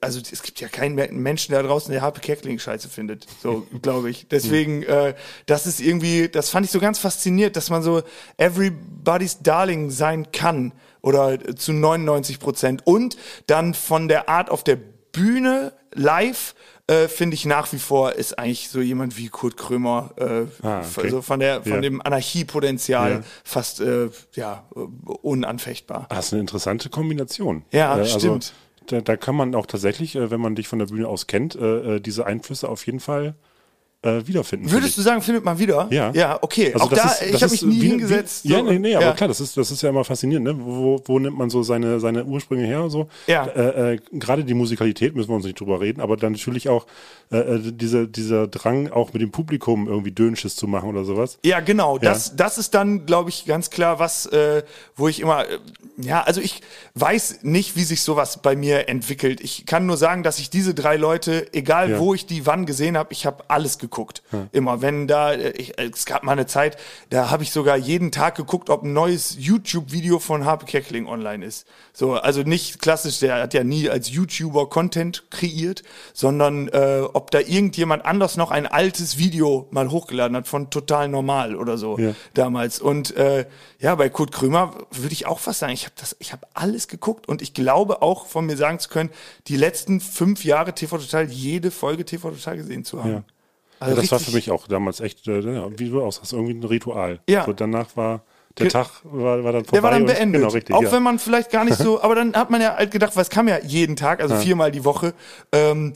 [0.00, 3.66] also es gibt ja keinen Me- Menschen da draußen, der Harpe Kerkeling scheiße findet, so
[3.82, 4.26] glaube ich.
[4.28, 5.14] Deswegen, äh,
[5.46, 8.02] das ist irgendwie, das fand ich so ganz fasziniert, dass man so
[8.36, 10.72] everybody's darling sein kann
[11.02, 14.76] oder äh, zu 99 Prozent und dann von der Art auf der
[15.12, 16.54] Bühne live
[16.86, 20.80] äh, finde ich nach wie vor ist eigentlich so jemand wie Kurt Krömer, äh, Ah,
[20.80, 21.02] okay.
[21.04, 21.80] also von der von Ja.
[21.80, 23.20] dem Anarchiepotenzial Ja.
[23.42, 26.06] fast äh, ja äh, unanfechtbar.
[26.10, 27.64] Ah, Das ist eine interessante Kombination.
[27.70, 28.52] Ja, Äh, stimmt.
[28.86, 31.56] Da, da kann man auch tatsächlich, äh, wenn man dich von der Bühne aus kennt,
[31.56, 33.34] äh, äh, diese Einflüsse auf jeden Fall
[34.04, 34.70] äh, wiederfinden.
[34.70, 35.88] Würdest du sagen, findet man wieder?
[35.90, 36.12] Ja.
[36.14, 36.72] Ja, okay.
[36.74, 38.44] Also auch da, ist- ich habe mich nie wie- hingesetzt.
[38.44, 38.64] Wie, ja, so.
[38.64, 39.12] nee, nee, aber ja.
[39.12, 40.56] klar, das ist, das ist ja immer faszinierend, ne?
[40.58, 42.88] Wo, wo nimmt man so seine, seine Ursprünge her?
[42.90, 43.08] So?
[43.26, 43.46] Ja.
[43.46, 46.86] Äh, äh, Gerade die Musikalität müssen wir uns nicht drüber reden, aber dann natürlich auch
[47.32, 51.38] äh, äh, diese, dieser Drang, auch mit dem Publikum irgendwie Dönsches zu machen oder sowas.
[51.44, 51.98] Ja, genau.
[51.98, 54.62] Das, das ist dann, glaube ich, ganz klar was, äh,
[54.96, 55.58] wo ich immer, äh,
[55.96, 56.60] ja, also ich
[56.94, 59.40] weiß nicht, wie sich sowas bei mir entwickelt.
[59.40, 61.98] Ich kann nur sagen, dass ich diese drei Leute, egal Ja.
[61.98, 63.93] wo ich die wann gesehen habe, ich habe alles geguckt.
[64.52, 64.82] Immer.
[64.82, 66.76] Wenn da, äh, ich, äh, es gab mal eine Zeit,
[67.10, 71.44] da habe ich sogar jeden Tag geguckt, ob ein neues YouTube-Video von Harpe Kerkeling online
[71.44, 71.66] ist.
[71.92, 75.82] So, also nicht klassisch, der hat ja nie als YouTuber Content kreiert,
[76.12, 81.08] sondern äh, ob da irgendjemand anders noch ein altes Video mal hochgeladen hat von Total
[81.08, 82.14] Normal oder so Ja.
[82.34, 82.80] damals.
[82.80, 83.46] Und äh,
[83.78, 86.88] ja, bei Kurt Krömer würde ich auch fast sagen, ich habe das, ich habe alles
[86.88, 89.10] geguckt und ich glaube auch von mir sagen zu können,
[89.46, 93.12] die letzten fünf Jahre TV Total jede Folge TV Total gesehen zu haben.
[93.12, 93.24] Ja.
[93.80, 96.32] Also Ja, das war für mich auch damals echt, äh, ja, wie du auch sagst,
[96.32, 97.20] irgendwie ein Ritual.
[97.28, 97.44] Ja.
[97.44, 98.22] So, danach war
[98.58, 99.72] der Tag war, war dann vorbei.
[99.72, 100.40] Der war dann und- beendet.
[100.42, 100.74] Genau, richtig.
[100.76, 100.92] auch ja.
[100.92, 103.30] wenn man vielleicht gar nicht so, aber dann hat man ja halt gedacht, weil es
[103.30, 105.12] kam ja jeden Tag, also viermal die Woche,
[105.52, 105.94] ähm,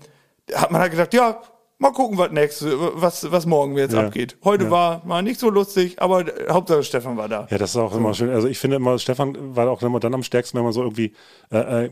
[0.53, 1.41] hat man halt gedacht, ja,
[1.79, 4.07] mal gucken, was nächste, was, was morgen jetzt Ja.
[4.07, 4.37] abgeht.
[4.43, 4.71] Heute Ja.
[4.73, 7.47] war mal nicht so lustig, aber äh, Hauptsache Stefan war da.
[7.49, 8.31] Ja, das ist auch immer schön.
[8.31, 11.13] Also ich finde immer, Stefan war auch immer dann am stärksten, wenn man so irgendwie,
[11.53, 11.91] äh, äh,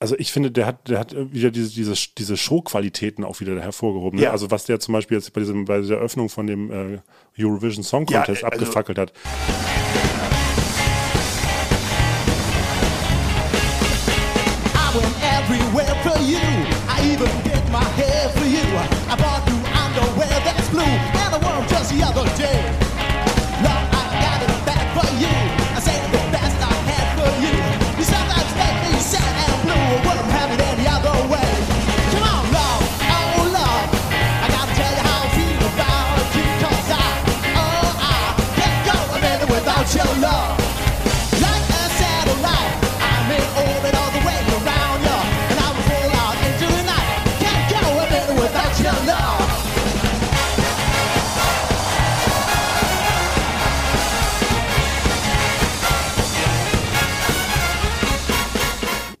[0.00, 4.18] also ich finde, der hat, der hat wieder diese, diese, diese Showqualitäten auch wieder hervorgehoben.
[4.18, 4.26] Ne?
[4.26, 4.30] Ja.
[4.30, 6.98] Also was der zum Beispiel jetzt bei diesem, bei der Eröffnung von dem äh,
[7.42, 9.12] Eurovision Song Ja, Contest äh, also- abgefackelt hat.
[14.74, 16.38] I went everywhere for you.
[16.88, 18.64] I even did my hair for you.
[19.10, 22.87] I bought you underwear that's blue, and I wore 'em just the other day.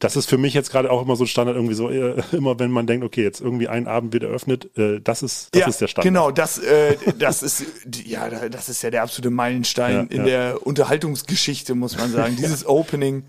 [0.00, 2.58] Das ist für mich jetzt gerade auch immer so ein Standard, irgendwie so, äh, immer
[2.58, 5.80] wenn man denkt, okay, jetzt irgendwie ein Abend wird eröffnet, äh, das ist, das ist
[5.80, 6.04] der Standard.
[6.04, 7.64] Genau, das, äh, das ist
[8.04, 10.24] ja, da- das ist ja der absolute Meilenstein Ja, in ja.
[10.24, 12.36] der Unterhaltungsgeschichte, muss man sagen.
[12.38, 13.24] Dieses Opening,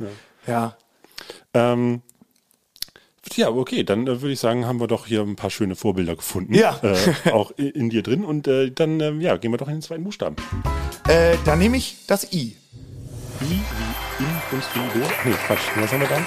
[0.47, 0.75] ja.
[1.53, 2.01] Ähm,
[3.35, 6.15] ja, okay, dann äh, würde ich sagen, haben wir doch hier ein paar schöne Vorbilder
[6.15, 6.53] gefunden.
[6.53, 6.79] Ja.
[6.81, 8.23] Äh, auch i- in dir drin.
[8.25, 10.35] Und äh, dann, ähm, ja, gehen wir doch in den zweiten Buchstaben.
[11.07, 12.55] Äh, da nehme ich das I.
[13.41, 13.59] I
[14.19, 15.09] wie Inbrunst und Idol.
[15.25, 15.59] Nee, Quatsch.
[15.75, 16.25] Was haben wir dann?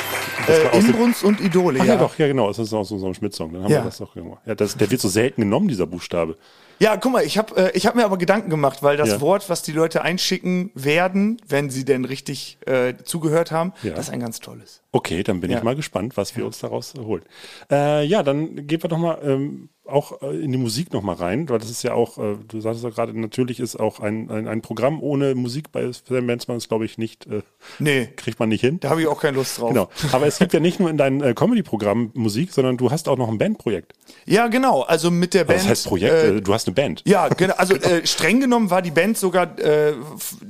[0.48, 1.94] Äh, Inbrunst und Idole, Ach ja.
[1.94, 1.98] ja.
[2.00, 3.52] doch, ja genau, das ist aus unserem Schmidt-Song.
[3.52, 3.80] Dann haben Ja.
[3.80, 4.40] wir das doch gemacht.
[4.46, 6.36] Ja, das, der wird so selten genommen, dieser Buchstabe.
[6.78, 9.20] Ja, guck mal, ich habe äh, ich hab mir aber Gedanken gemacht, weil das Ja.
[9.20, 13.90] Wort, was die Leute einschicken werden, wenn sie denn richtig äh, zugehört haben, Ja.
[13.94, 14.81] das ist ein ganz tolles.
[14.92, 15.58] Okay, dann bin Ja.
[15.58, 17.22] ich mal gespannt, was wir uns daraus holen.
[17.70, 21.48] Äh, ja, dann gehen wir doch mal, ähm, auch äh, in die Musik nochmal rein,
[21.48, 24.46] weil das ist ja auch, äh, du sagtest ja gerade, natürlich ist auch ein, ein,
[24.46, 27.42] ein Programm ohne Musik bei Sam Benzmann, ist glaube ich nicht, äh,
[27.80, 28.78] Nee, kriegt man nicht hin.
[28.78, 29.70] da habe ich auch keine Lust drauf.
[29.70, 29.88] Genau.
[30.12, 33.16] Aber es gibt ja nicht nur in deinem äh, Comedy-Programm Musik, sondern du hast auch
[33.18, 33.92] noch ein Bandprojekt.
[34.24, 34.82] Ja, genau.
[34.82, 35.60] Also mit der Band.
[35.60, 36.14] Was heißt Projekt?
[36.14, 37.02] äh, du hast eine Band.
[37.04, 37.54] Ja, genau.
[37.56, 39.56] Also äh, streng genommen war die Band sogar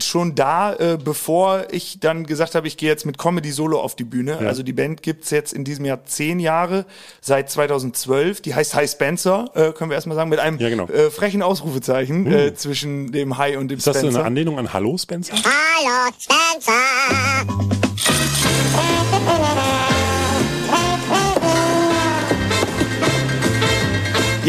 [0.00, 4.05] schon da, bevor ich dann gesagt habe, ich gehe jetzt mit Comedy Solo auf die
[4.05, 4.32] Bühne.
[4.38, 6.85] Also die Band gibt's jetzt in diesem Jahr zehn Jahre,
[7.21, 8.40] seit 2012.
[8.42, 10.87] Die heißt Hi Spencer, äh, können wir erstmal sagen, mit einem Ja, genau.
[10.88, 14.18] äh, frechen Ausrufezeichen äh, zwischen dem Hi und dem Ist das Spencer.
[14.21, 15.35] eine Anlehnung an Hallo Spencer?
[15.35, 16.73] Hallo, Spencer.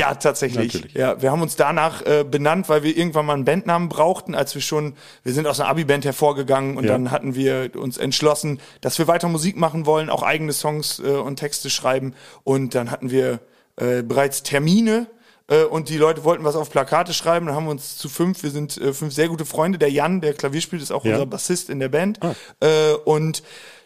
[0.09, 0.73] Ja, tatsächlich.
[0.73, 0.93] Natürlich.
[0.95, 4.53] Ja, wir haben uns danach äh, benannt, weil wir irgendwann mal einen Bandnamen brauchten, als
[4.55, 6.91] wir schon, wir sind aus einer Abi-Band hervorgegangen und Ja.
[6.93, 11.03] dann hatten wir uns entschlossen, dass wir weiter Musik machen wollen, auch eigene Songs äh,
[11.09, 12.13] und Texte schreiben
[12.43, 13.39] und dann hatten wir
[13.77, 15.07] äh, bereits Termine
[15.47, 18.43] äh, und die Leute wollten was auf Plakate schreiben, dann haben wir uns zu fünf,
[18.43, 21.13] wir sind äh, fünf sehr gute Freunde, der Jan, der Klavier spielt, ist auch Ja.
[21.13, 22.19] unser Bassist in der Band
[22.59, 23.41] äh, und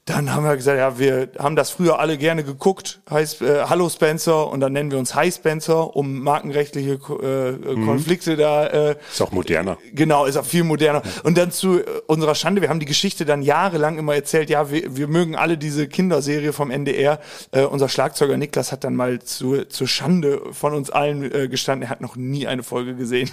[0.08, 3.90] dann haben wir gesagt, ja, wir haben das früher alle gerne geguckt, heißt äh, Hallo
[3.90, 6.92] Spencer und dann nennen wir uns Hi Spencer, um markenrechtliche
[7.22, 9.78] äh, äh, Konflikte da äh, Ist auch moderner.
[9.92, 11.02] Genau, ist auch viel moderner.
[11.24, 14.72] Und dann zu äh, unserer Schande, wir haben die Geschichte dann jahrelang immer erzählt, ja,
[14.72, 17.20] wir, wir mögen alle diese Kinderserie vom NDR.
[17.52, 21.84] Äh, unser Schlagzeuger Niklas hat dann mal zu, zur Schande von uns allen äh, gestanden,
[21.84, 23.30] er hat noch nie eine Folge gesehen.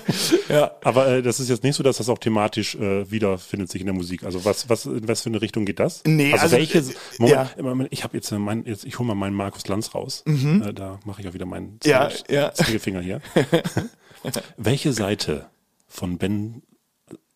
[0.48, 0.72] ja.
[0.82, 3.86] Aber äh, das ist jetzt nicht so, dass das auch thematisch äh, wiederfindet sich in
[3.86, 4.24] der Musik.
[4.24, 6.02] Also was, was, in was für eine Richtung geht das?
[6.16, 7.62] Nee, also, also, welche, äh, Moment, ja.
[7.62, 10.24] Moment, ich habe jetzt, äh, mein, jetzt, ich hole mal meinen Markus Lanz raus.
[10.26, 11.90] Äh, da mache ich auch wieder meinen Mhm.
[11.90, 12.54] Ja, Zeigefinger ja.
[12.54, 13.20] Zeigefinger hier.
[14.56, 15.46] welche Seite
[15.88, 16.62] von Ben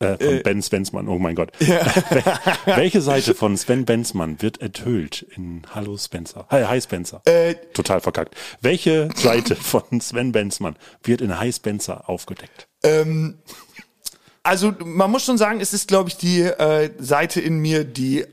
[0.01, 1.53] äh, von Ben Svensmann, oh mein Gott.
[2.64, 6.47] Welche Seite von Sven Benzmann wird enthüllt in Hallo Spencer?
[6.51, 7.21] Hi, hi Spencer.
[7.27, 8.35] Äh, Total verkackt.
[8.62, 12.66] Welche Seite von Sven Benzmann wird in Hi Spencer aufgedeckt?
[14.43, 18.25] Also man muss schon sagen, es ist, glaube ich, die äh, Seite in mir, die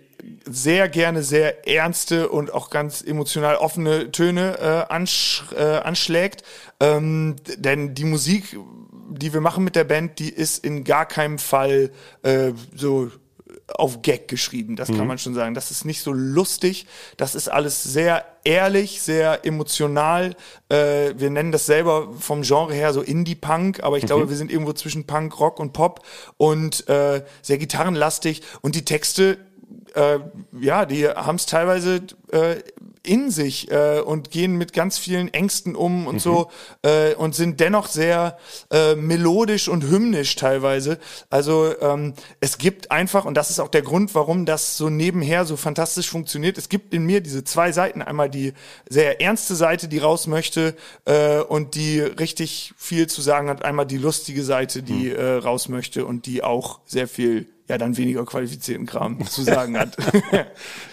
[0.46, 6.44] sehr gerne sehr ernste und auch ganz emotional offene Töne äh, ansch äh, anschlägt.
[6.80, 8.58] Ähm, denn die Musik,
[9.10, 11.92] die wir machen mit der Band, die ist in gar keinem Fall
[12.24, 13.12] äh, so
[13.74, 15.54] auf Gag geschrieben, das kann man schon sagen.
[15.54, 16.88] Das ist nicht so lustig,
[17.18, 20.36] das ist alles sehr ehrlich, sehr emotional.
[20.70, 24.52] Äh, wir nennen das selber vom Genre her so Indie-Punk, aber ich glaube, wir sind
[24.52, 26.06] irgendwo zwischen Punk, Rock und Pop
[26.38, 28.42] und äh, sehr gitarrenlastig.
[28.62, 29.38] Und die Texte,
[29.98, 30.20] äh,
[30.60, 32.58] ja, die haben es teilweise äh,
[33.04, 36.52] in sich äh, und gehen mit ganz vielen Ängsten um und so
[36.84, 38.38] äh, und sind dennoch sehr
[38.70, 41.00] äh, melodisch und hymnisch teilweise.
[41.30, 45.46] Also ähm, es gibt einfach, und das ist auch der Grund, warum das so nebenher
[45.46, 48.02] so fantastisch funktioniert, es gibt in mir diese zwei Seiten.
[48.02, 48.54] Einmal die
[48.90, 53.64] sehr ernste Seite, die raus möchte äh, und die richtig viel zu sagen hat.
[53.64, 57.98] Einmal die lustige Seite, die äh, raus möchte und die auch sehr viel ja dann
[57.98, 59.96] weniger qualifizierten Kram zu sagen hat.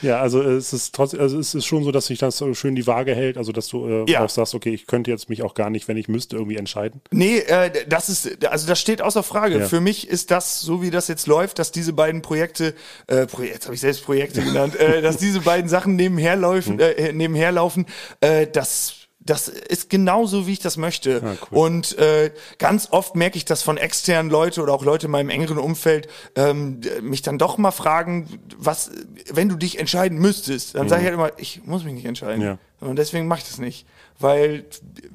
[0.02, 2.74] Ja, also es ist trotzdem, also es ist schon so, dass sich das so schön
[2.74, 4.24] die Waage hält, also dass du äh, Ja.
[4.24, 7.00] auch sagst, okay, ich könnte jetzt mich auch gar nicht, wenn ich müsste, irgendwie entscheiden.
[7.10, 9.60] Nee, äh, das ist, also das steht außer Frage.
[9.60, 9.66] Ja.
[9.66, 12.74] Für mich ist das, so wie das jetzt läuft, dass diese beiden Projekte,
[13.06, 16.78] äh, Pro jetzt habe ich selbst Projekte genannt, äh, dass diese beiden Sachen nebenher laufen,
[16.80, 17.86] äh, nebenher laufen,
[18.20, 21.36] äh, das das ist genauso, wie ich das möchte.
[21.50, 25.30] Und äh, ganz oft merke ich das von externen Leuten oder auch Leute in meinem
[25.30, 28.90] engeren Umfeld ähm, mich dann doch mal fragen, was,
[29.30, 32.42] wenn du dich entscheiden müsstest, dann sage ich halt immer, ich muss mich nicht entscheiden.
[32.42, 32.58] Ja.
[32.80, 33.86] Und deswegen mache ich das nicht.
[34.20, 34.64] Weil,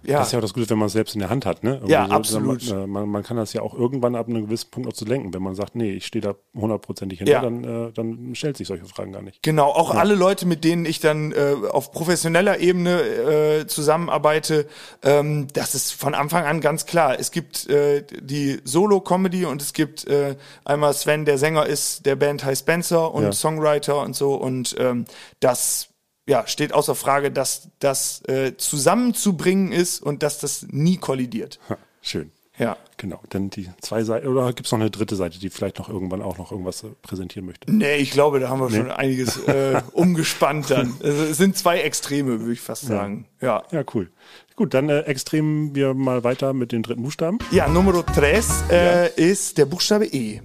[0.03, 0.19] ja.
[0.19, 1.75] Das ist ja auch das Gute, wenn man es selbst in der Hand hat, ne?
[1.75, 2.69] Irgendwie Ja, so, absolut.
[2.69, 5.05] Man, äh, man, man kann das ja auch irgendwann ab einem gewissen Punkt auch zu
[5.05, 5.33] lenken.
[5.33, 7.41] Wenn man sagt, nee, ich stehe da hundertprozentig hinter, Ja.
[7.41, 9.41] dann, äh, dann stellt sich solche Fragen gar nicht.
[9.41, 14.67] Genau, auch alle Leute, mit denen ich dann äh, auf professioneller Ebene äh, zusammenarbeite,
[15.03, 17.17] ähm, das ist von Anfang an ganz klar.
[17.19, 20.35] Es gibt äh, die Solo-Comedy und es gibt äh,
[20.65, 23.31] einmal Sven, der Sänger ist, der Band heißt Spencer und Ja.
[23.31, 25.05] Songwriter und so und ähm,
[25.39, 25.88] das
[26.29, 31.59] ja, steht außer Frage, dass das äh, zusammenzubringen ist und dass das nie kollidiert.
[31.69, 32.31] Ha, schön.
[32.59, 32.77] Ja.
[32.97, 33.19] Genau.
[33.29, 36.21] Dann die zwei Seiten, oder gibt es noch eine dritte Seite, die vielleicht noch irgendwann
[36.21, 37.71] auch noch irgendwas äh, präsentieren möchte?
[37.71, 40.93] Nee, ich glaube, da haben wir schon einiges äh, umgespannt dann.
[41.01, 43.25] Also, es sind zwei Extreme, würde ich fast sagen.
[43.41, 43.63] Ja.
[43.71, 44.11] Ja, cool.
[44.55, 47.39] Gut, dann äh, extrem wir mal weiter mit den dritten Buchstaben.
[47.49, 50.41] Ja, Nummer tres äh, ist der Buchstabe E.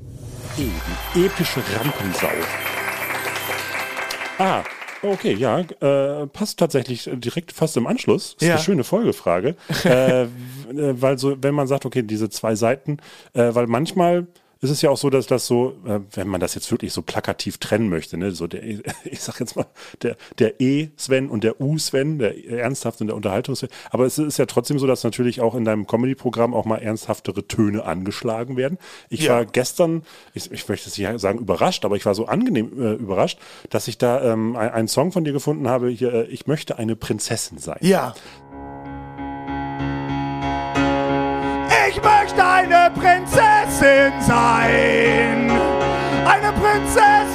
[0.57, 0.69] E,
[1.15, 2.29] die epische Rampensau.
[4.39, 4.63] Ah,
[5.13, 8.37] okay, ja, äh, passt tatsächlich direkt fast im Anschluss.
[8.41, 8.55] Ist Ja.
[8.55, 9.57] eine schöne Folgefrage.
[9.85, 10.29] äh, äh,
[10.73, 12.99] weil so, wenn man sagt, okay, diese zwei Seiten,
[13.35, 14.27] äh, weil manchmal
[14.65, 17.03] ist es ja auch so, dass das so, äh, wenn man das jetzt wirklich so
[17.03, 18.63] plakativ trennen möchte, ne, so der,
[19.05, 19.67] ich sag jetzt mal,
[20.03, 24.47] der, der E-Sven und der U-Sven, der ernsthaft und der Unterhaltungs aber es ist ja
[24.47, 28.79] trotzdem so, dass natürlich auch in deinem Comedy-Programm auch mal ernsthaftere Töne angeschlagen werden.
[29.11, 29.35] Ich Ja.
[29.35, 32.93] war gestern, ich, ich möchte es nicht sagen überrascht, aber ich war so angenehm äh,
[32.95, 33.39] überrascht,
[33.71, 36.79] dass ich da ähm, ein- einen Song von dir gefunden habe, hier, äh, ich möchte
[36.79, 37.79] eine Prinzessin sein.
[37.83, 38.15] Ja.
[41.89, 43.54] Ich möchte eine Prinzessin
[44.21, 45.51] sein.
[46.27, 47.34] Eine Prinzessin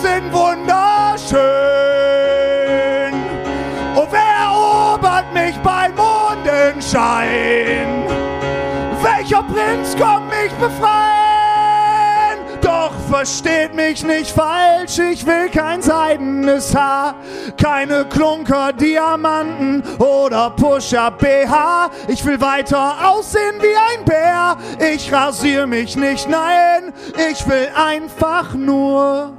[13.19, 17.15] versteht mich nicht falsch, ich will kein seidenes Haar,
[17.61, 21.91] keine Klunker, Diamanten oder Pusher BH.
[22.07, 24.57] Ich will weiter aussehen wie ein Bär,
[24.93, 26.93] ich rasier mich nicht, nein,
[27.29, 29.33] ich will einfach nur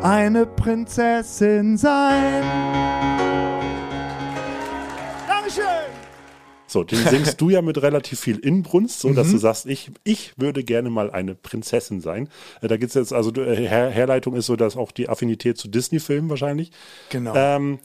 [0.00, 2.44] eine Prinzessin sein.
[5.26, 5.95] Dankeschön.
[6.68, 9.14] So, den singst du ja mit relativ viel Inbrunst, so Mhm.
[9.14, 12.28] dass du sagst, ich, ich würde gerne mal eine Prinzessin sein.
[12.60, 15.68] Äh, Da gibt's jetzt, also äh, Her Herleitung ist so, dass auch die Affinität zu
[15.68, 16.72] Disney-Filmen wahrscheinlich.
[17.10, 17.34] Genau.
[17.36, 17.78] Ähm,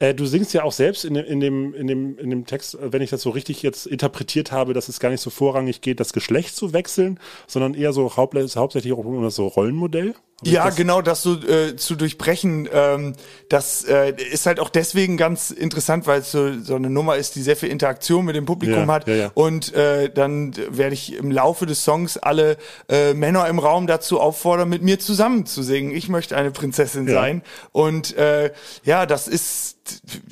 [0.00, 2.74] äh, du singst ja auch selbst in, dem- in, dem, in, dem, in dem Text,
[2.74, 5.80] äh, wenn ich das so richtig jetzt interpretiert habe, dass es gar nicht so vorrangig
[5.80, 10.14] geht, das Geschlecht zu wechseln, sondern eher so haupt, hauptsächlich auch um das so Rollenmodell.
[10.44, 13.14] Ja, das- genau, das so äh, zu durchbrechen, ähm,
[13.48, 17.34] das äh, ist halt auch deswegen ganz interessant, weil es so, so eine Nummer ist,
[17.34, 19.08] die sehr viel Interaktion mit dem Publikum Ja, hat.
[19.08, 19.30] ja, ja.
[19.34, 22.56] Und äh, dann werde ich im Laufe des Songs alle
[22.88, 25.90] äh, Männer im Raum dazu auffordern, mit mir zusammen zu singen.
[25.90, 27.42] Ich möchte eine Prinzessin sein.
[27.72, 28.52] Und äh,
[28.84, 29.76] ja, das ist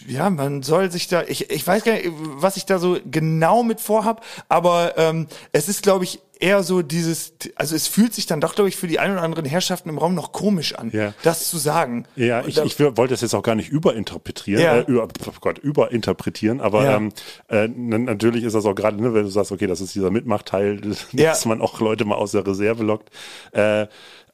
[0.06, 3.62] ja, man soll sich da, ich, ich weiß gar nicht, was ich da so genau
[3.62, 8.26] mit vorhab, aber ähm, es ist, glaube ich, eher so dieses, also es fühlt sich
[8.26, 10.90] dann doch, glaube ich, für die ein oder anderen Herrschaften im Raum noch komisch an,
[10.92, 11.14] Ja.
[11.22, 12.06] das zu sagen.
[12.16, 14.76] Ja, ich, ich wollte das jetzt auch gar nicht überinterpretieren, Ja.
[14.78, 16.96] äh, über, oh Gott, überinterpretieren, aber Ja.
[16.96, 17.12] ähm,
[17.48, 20.80] äh, natürlich ist das auch gerade, ne, wenn du sagst, okay, das ist dieser Mitmachteil,
[21.12, 23.10] dass man auch Leute mal aus der Reserve lockt.
[23.52, 23.86] Äh,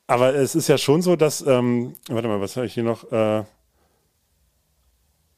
[0.06, 3.10] aber es ist ja schon so, dass, ähm, warte mal, was habe ich hier noch?
[3.12, 3.44] Äh,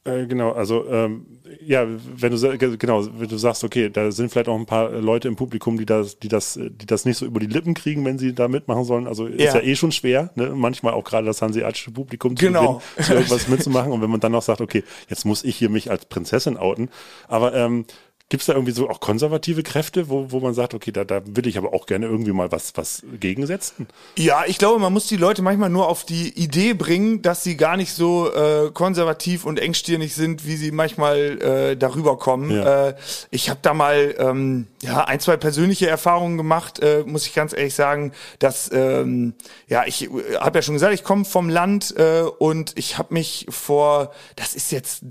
[0.05, 1.27] äh, genau, also ähm,
[1.65, 1.87] ja,
[2.17, 5.37] wenn du genau, wenn du sagst, okay, da sind vielleicht auch ein paar Leute im
[5.37, 8.35] Publikum, die das, die das, die das nicht so über die Lippen kriegen, wenn sie
[8.35, 9.07] da mitmachen sollen.
[9.07, 9.55] Also ist Ja.
[9.57, 10.51] ja eh schon schwer, ne?
[10.55, 12.83] Manchmal auch gerade das hanseatische Publikum zu Genau.
[12.97, 13.93] gewinnen, zu irgendwas mitzumachen.
[13.93, 16.91] Und wenn man dann noch sagt, okay, jetzt muss ich hier mich als Prinzessin outen.
[17.29, 17.85] Aber ähm,
[18.31, 21.21] gibt es da irgendwie so auch konservative Kräfte, wo, wo man sagt, okay, da, da
[21.25, 23.87] will ich aber auch gerne irgendwie mal was, was gegensetzen?
[24.17, 27.57] Ja, ich glaube, man muss die Leute manchmal nur auf die Idee bringen, dass sie
[27.57, 32.51] gar nicht so äh, konservativ und engstirnig sind, wie sie manchmal äh, darüber kommen.
[32.51, 32.89] Ja.
[32.89, 32.95] Äh,
[33.31, 37.53] ich habe da mal ähm, ja ein, zwei persönliche Erfahrungen gemacht, äh, muss ich ganz
[37.53, 39.35] ehrlich sagen, dass ähm,
[39.69, 43.13] ja ich äh, habe ja schon gesagt, ich komme vom Land äh, und ich habe
[43.13, 45.03] mich vor, das ist jetzt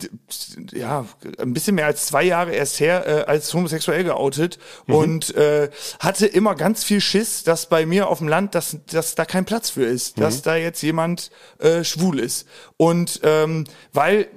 [0.71, 1.05] ja
[1.37, 6.25] ein bisschen mehr als zwei Jahre erst her, äh, als homosexuell geoutet und äh, hatte
[6.25, 9.69] immer ganz viel Schiss, dass bei mir auf dem Land, dass, dass da kein Platz
[9.71, 12.47] für ist, dass da jetzt jemand äh, schwul ist.
[12.77, 14.27] Und ähm, weil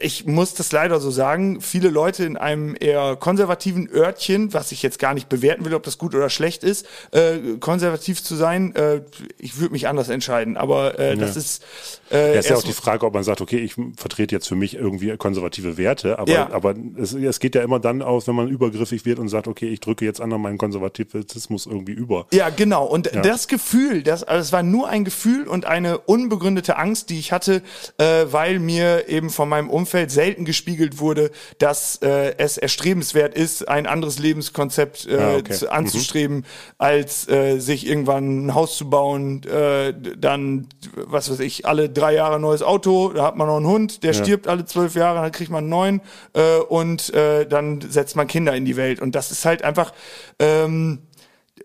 [0.00, 4.82] ich muss das leider so sagen, viele Leute in einem eher konservativen Örtchen, was ich
[4.82, 8.74] jetzt gar nicht bewerten will, ob das gut oder schlecht ist, äh, konservativ zu sein,
[8.74, 9.02] äh,
[9.38, 10.56] ich würde mich anders entscheiden.
[10.56, 11.62] Aber äh, das ist
[12.10, 14.56] äh, Ja, ist ja auch die Frage, ob man sagt, okay, ich vertrete jetzt für
[14.56, 16.50] mich irgendwie konservative Werte, aber, Ja.
[16.50, 19.68] aber es, es geht ja immer dann aus, wenn man übergriffig wird und sagt, okay,
[19.68, 22.26] ich drücke jetzt anderen meinen Konservatismus irgendwie über.
[22.32, 22.86] Ja, genau.
[22.86, 23.20] Und Ja.
[23.20, 27.32] das Gefühl, das, also es war nur ein Gefühl und eine unbegründete Angst, die ich
[27.32, 27.62] hatte,
[27.98, 33.68] äh, weil mir eben von meinem Umfeld selten gespiegelt wurde, dass äh, es erstrebenswert ist,
[33.68, 35.52] ein anderes Lebenskonzept äh, Ah, okay.
[35.52, 36.44] zu, anzustreben,
[36.78, 42.14] als äh, sich irgendwann ein Haus zu bauen, äh, dann, was weiß ich, alle drei
[42.14, 45.20] Jahre ein neues Auto, da hat man noch einen Hund, der stirbt alle zwölf Jahre,
[45.20, 46.00] dann kriegt man einen neuen
[46.34, 49.00] äh, und äh, dann setzt man Kinder in die Welt.
[49.00, 49.92] Und das ist halt einfach
[50.38, 51.00] ähm,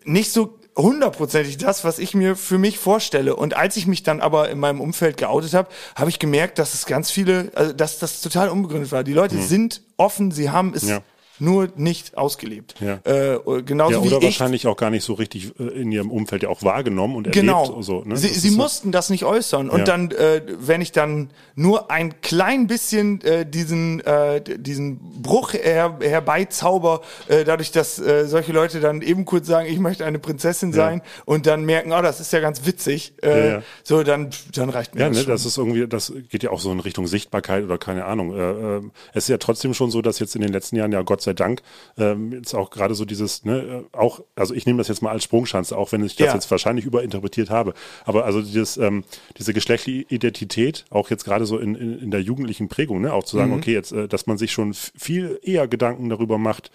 [0.03, 3.35] nicht so hundertprozentig das, was ich mir für mich vorstelle.
[3.35, 6.73] Und als ich mich dann aber in meinem Umfeld geoutet habe, habe ich gemerkt, dass
[6.73, 9.03] es ganz viele, also dass das total unbegründet war.
[9.03, 10.89] Die Leute sind offen, sie haben es Mhm.
[10.89, 11.01] Ja.
[11.39, 12.75] Nur nicht ausgelebt.
[12.79, 12.99] Ja.
[13.03, 14.23] Äh, genauso Ja, wie oder ich.
[14.23, 17.63] wahrscheinlich auch gar nicht so richtig äh, in ihrem Umfeld ja auch wahrgenommen und Genau.
[17.65, 17.83] erlebt.
[17.83, 18.15] So, ne?
[18.17, 19.69] Sie, Das sie so- mussten das nicht äußern.
[19.69, 19.85] Und Ja.
[19.85, 25.97] dann, äh, wenn ich dann nur ein klein bisschen äh, diesen, äh, diesen Bruch her,
[26.01, 30.73] herbeizauber, äh, dadurch, dass äh, solche Leute dann eben kurz sagen, ich möchte eine Prinzessin
[30.73, 33.61] sein und dann merken, oh, das ist ja ganz witzig, äh, Ja, ja.
[33.83, 35.31] so, dann, dann reicht mir Ja, das ne, schon.
[35.31, 38.33] das ist irgendwie, das geht ja auch so in Richtung Sichtbarkeit oder keine Ahnung.
[38.35, 38.81] Äh, äh,
[39.13, 41.31] es ist ja trotzdem schon so, dass jetzt in den letzten Jahren ja Gott sei
[41.31, 41.61] sei Dank.
[41.97, 45.11] Ähm, jetzt auch gerade so dieses, ne, äh, auch, also ich nehme das jetzt mal
[45.11, 46.33] als Sprungschanze, auch wenn ich das Ja.
[46.35, 47.73] jetzt wahrscheinlich überinterpretiert habe.
[48.05, 49.03] Aber also dieses, ähm,
[49.37, 53.23] diese geschlechtliche Identität, auch jetzt gerade so in, in, in der jugendlichen Prägung, ne, auch
[53.25, 56.71] zu sagen, okay, jetzt, äh, dass man sich schon viel eher Gedanken darüber macht,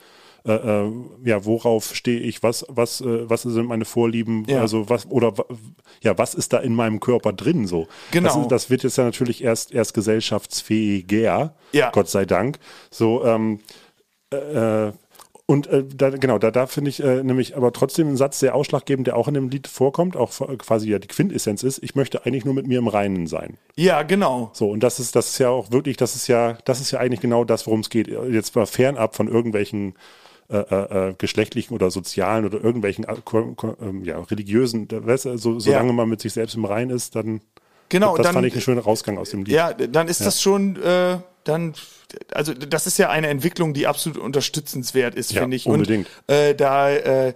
[0.47, 0.91] äh, äh,
[1.25, 4.61] ja, worauf stehe ich, was, was, äh, was sind meine Vorlieben, Ja.
[4.63, 5.35] also was, oder
[6.03, 7.89] ja, was ist da in meinem Körper drin so?
[8.11, 8.35] Genau.
[8.39, 11.91] Das, das wird jetzt ja natürlich erst, erst gesellschaftsfähiger, Ja.
[11.91, 12.59] Gott sei Dank.
[12.91, 13.61] So, ähm,
[14.33, 14.93] äh,
[15.47, 18.55] und äh, da, genau, da, da finde ich äh, nämlich aber trotzdem einen Satz sehr
[18.55, 22.25] ausschlaggebend, der auch in dem Lied vorkommt, auch quasi ja die Quintessenz ist, ich möchte
[22.25, 23.57] eigentlich nur mit mir im Reinen sein.
[23.75, 24.51] Ja, genau.
[24.53, 27.01] So, und das ist, das ist ja auch wirklich, das ist ja, das ist ja
[27.01, 28.07] eigentlich genau das, worum es geht.
[28.07, 29.95] Jetzt mal fernab von irgendwelchen
[30.51, 33.14] äh, äh, äh, geschlechtlichen oder sozialen oder irgendwelchen äh,
[33.83, 35.93] ähm, ja, religiösen, weißt so, solange Ja.
[35.93, 37.40] man mit sich selbst im Reinen ist, dann
[37.88, 39.55] Genau, das dann, fand ich einen schönen Rausgang aus dem Lied.
[39.55, 41.74] Ja, dann ist das schon, äh, dann,
[42.33, 45.66] also das ist ja eine Entwicklung, die absolut unterstützenswert ist, Ja, finde ich.
[45.66, 46.07] unbedingt.
[46.26, 47.35] Und äh, da äh,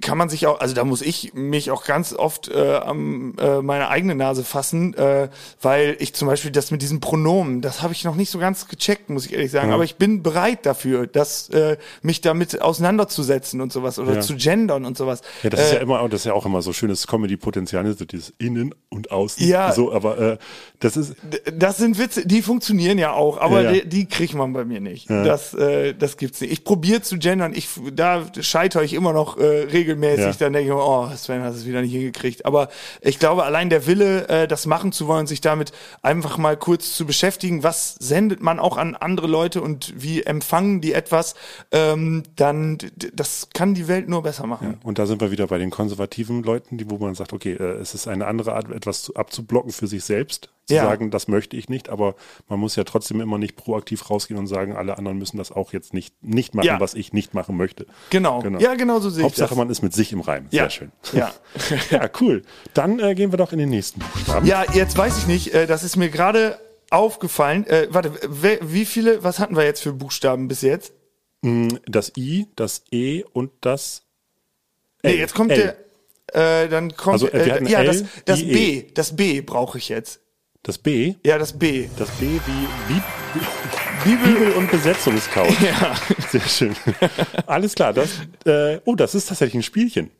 [0.00, 3.62] kann man sich auch, also da muss ich mich auch ganz oft äh, am äh,
[3.62, 5.28] meine eigene Nase fassen, äh,
[5.62, 8.68] weil ich zum Beispiel das mit diesen Pronomen, das habe ich noch nicht so ganz
[8.68, 9.68] gecheckt, muss ich ehrlich sagen.
[9.70, 9.74] Ja.
[9.74, 14.20] Aber ich bin bereit dafür, dass äh, mich damit auseinanderzusetzen und sowas oder Ja.
[14.20, 15.22] zu gendern und sowas.
[15.42, 17.94] Ja, das ist Äh, ja immer, das ist ja auch immer so schönes Comedy-Potenzial, ne?
[17.94, 19.46] so dieses Innen und Außen.
[19.46, 19.72] Ja.
[19.72, 20.38] So, aber äh,
[20.78, 21.14] das ist,
[21.52, 23.72] Das sind Witze, die funktionieren ja auch, aber Ja, ja.
[23.72, 25.08] Die, die kriegt man bei mir nicht.
[25.10, 25.24] Ja.
[25.24, 26.52] Das, äh, das gibt's nicht.
[26.52, 30.32] Ich probiere zu gendern, ich, da scheitere ich immer noch äh, regelmäßig, Ja.
[30.32, 32.46] dann denke ich mir, oh, Sven hat es wieder nicht hingekriegt.
[32.46, 32.68] Aber
[33.00, 36.94] ich glaube, allein der Wille, äh, das machen zu wollen, sich damit einfach mal kurz
[36.94, 41.34] zu beschäftigen, was sendet man auch an andere Leute und wie empfangen die etwas,
[41.72, 42.78] ähm, dann,
[43.12, 44.78] das kann die Welt nur besser machen.
[44.84, 47.78] und da sind wir wieder bei den konservativen Leuten, die, wo man sagt, okay, äh,
[47.80, 50.84] es ist eine andere Art, etwas zu, abzublocken für sich selbst, zu Ja.
[50.84, 52.14] sagen, das möchte ich nicht, aber
[52.48, 55.72] man muss ja trotzdem immer nicht proaktiv rausgehen und sagen, alle anderen müssen das auch
[55.72, 56.80] jetzt nicht, nicht machen, Ja.
[56.80, 57.86] was ich nicht machen möchte.
[58.10, 58.42] Genau.
[58.58, 59.58] Ja, genau so sehe ich Hauptsache, das.
[59.58, 60.46] man ist mit sich im Reim.
[60.50, 60.62] Ja.
[60.64, 60.92] Sehr schön.
[61.12, 61.32] Ja.
[61.90, 62.42] ja, cool.
[62.74, 64.46] Dann äh, gehen wir doch in den nächsten Buchstaben.
[64.46, 66.58] Ja, jetzt weiß ich nicht, äh, das ist mir gerade
[66.90, 67.66] aufgefallen.
[67.66, 68.12] Äh, warte,
[68.62, 70.92] wie viele, was hatten wir jetzt für Buchstaben bis jetzt?
[71.86, 74.02] Das I, das E und das
[75.02, 75.16] Nee, L.
[75.18, 75.74] jetzt kommt L.
[76.34, 78.52] der, äh, dann kommt, Also, äh, ja, L, das, das I, E.
[78.82, 80.20] B, das B brauche ich jetzt.
[80.62, 81.88] Das B, Ja, das B.
[81.98, 83.00] das B wie, wie
[84.04, 85.48] Bibel, Bibel und Besetzungscouch.
[85.60, 85.96] Ja.
[86.28, 86.76] Sehr schön.
[87.46, 87.94] Alles klar.
[87.94, 88.10] Das,
[88.44, 90.10] äh, oh, das ist tatsächlich ein Spielchen.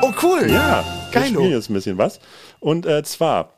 [0.00, 0.50] Oh, cool.
[0.50, 1.40] Ja, wir Geilo.
[1.40, 2.18] spielen jetzt ein bisschen was.
[2.60, 3.52] Und äh, zwar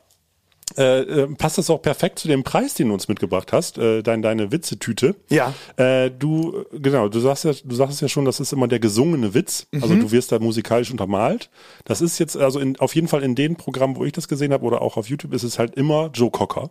[0.77, 4.01] äh, äh, passt das auch perfekt zu dem Preis, den du uns mitgebracht hast, äh,
[4.03, 5.15] dein, deine Witzetüte.
[5.29, 5.53] Ja.
[5.77, 9.33] Äh, du, genau, du sagst ja, du sagst ja schon, das ist immer der gesungene
[9.33, 9.67] Witz.
[9.73, 10.01] Also Mhm.
[10.01, 11.49] du wirst da musikalisch untermalt.
[11.85, 14.53] Das ist jetzt, also in, auf jeden Fall in den Programmen, wo ich das gesehen
[14.53, 16.69] habe oder auch auf YouTube, ist es halt immer Joe Cocker.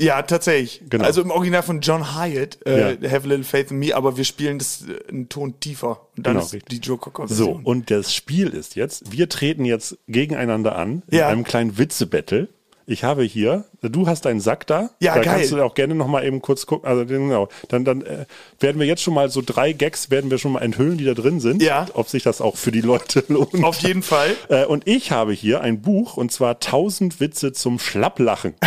[0.00, 0.82] Ja, tatsächlich.
[0.88, 1.04] Genau.
[1.04, 3.10] Also im Original von John Hyatt, äh, Ja.
[3.10, 6.02] Have a Little Faith in Me, aber wir spielen das äh, einen Ton tiefer.
[6.16, 6.80] Und dann Genau, ist richtig.
[6.82, 7.64] die Joe Cocker So, Version.
[7.64, 11.28] und das Spiel ist jetzt, wir treten jetzt gegeneinander an in Ja.
[11.28, 12.46] einem kleinen Witze-Battle.
[12.90, 14.88] Ich habe hier, du hast deinen Sack da.
[14.98, 15.34] Ja, da geil.
[15.34, 16.88] kannst du auch gerne noch mal eben kurz gucken.
[16.88, 18.24] Also genau, dann, dann äh,
[18.60, 21.12] werden wir jetzt schon mal so drei Gags werden wir schon mal enthüllen, die da
[21.12, 21.62] drin sind.
[21.62, 21.86] Ja.
[21.92, 23.62] Ob sich das auch für die Leute lohnt.
[23.62, 24.34] Auf jeden Fall.
[24.48, 28.54] Äh, und ich habe hier ein Buch und zwar 1000 Witze zum Schlapplachen.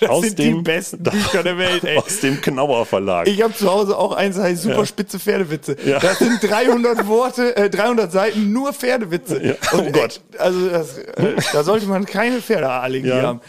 [0.00, 1.96] Das sind die besten Bücher der Welt, ey.
[1.98, 3.26] Aus dem Knauer Verlag.
[3.28, 4.86] Ich habe zu Hause auch eins, das heißt super Ja.
[4.86, 5.76] spitze Pferdewitze.
[5.84, 5.98] Ja.
[6.00, 9.40] Das sind 300 Worte, äh, 300 Seiten nur Pferdewitze.
[9.44, 9.54] Ja.
[9.72, 10.20] Oh Und, äh, Gott.
[10.38, 13.22] Also das, äh, da sollte man keine Pferdeallergie Ja.
[13.22, 13.40] haben.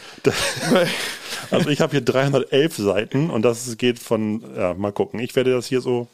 [1.52, 5.20] Also ich habe hier 311 Seiten und das geht von, ja, mal gucken.
[5.20, 6.08] Ich werde das hier so,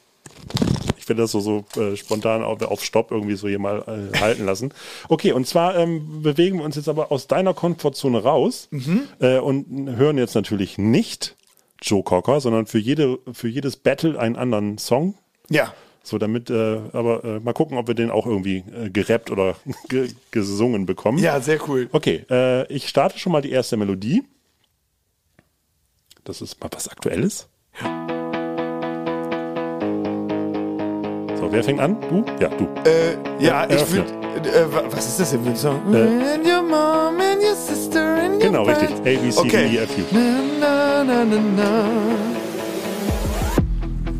[1.01, 3.83] ich werde das so, so äh, spontan auf, auf Stopp irgendwie so hier mal
[4.13, 4.73] äh, halten lassen.
[5.09, 8.69] Okay, und zwar ähm, bewegen wir uns jetzt aber aus deiner Komfortzone raus
[9.19, 11.35] äh, und hören jetzt natürlich nicht
[11.81, 15.15] Joe Cocker, sondern für, jede, für jedes Battle einen anderen Song.
[15.49, 15.73] Ja.
[16.03, 19.55] So, damit, äh, aber äh, mal gucken, ob wir den auch irgendwie äh, gerappt oder
[19.89, 21.17] ge gesungen bekommen.
[21.17, 21.89] Ja, sehr cool.
[21.91, 24.23] Okay, äh, ich starte schon mal die erste Melodie.
[26.23, 27.47] Das ist mal was Aktuelles.
[31.41, 31.97] So, wer fängt an?
[32.07, 32.23] Du?
[32.39, 32.65] Ja, du.
[32.87, 34.09] Äh, ja, Ja, ich würde.
[34.47, 35.81] Äh, wa- was ist das denn für ein Song?
[35.87, 38.89] And your mom and your sister and your Genau, richtig.
[38.91, 39.75] A, B, C, D, Okay.
[39.75, 40.03] E, F, U.
[40.59, 41.83] Na, na, na, na.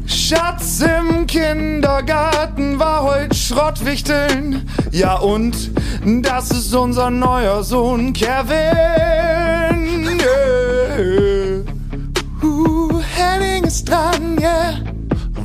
[0.08, 4.68] Schatz im Kindergarten war heute Schrottwichteln.
[4.92, 5.56] Ja und
[6.24, 9.81] das ist unser neuer Sohn Kevin.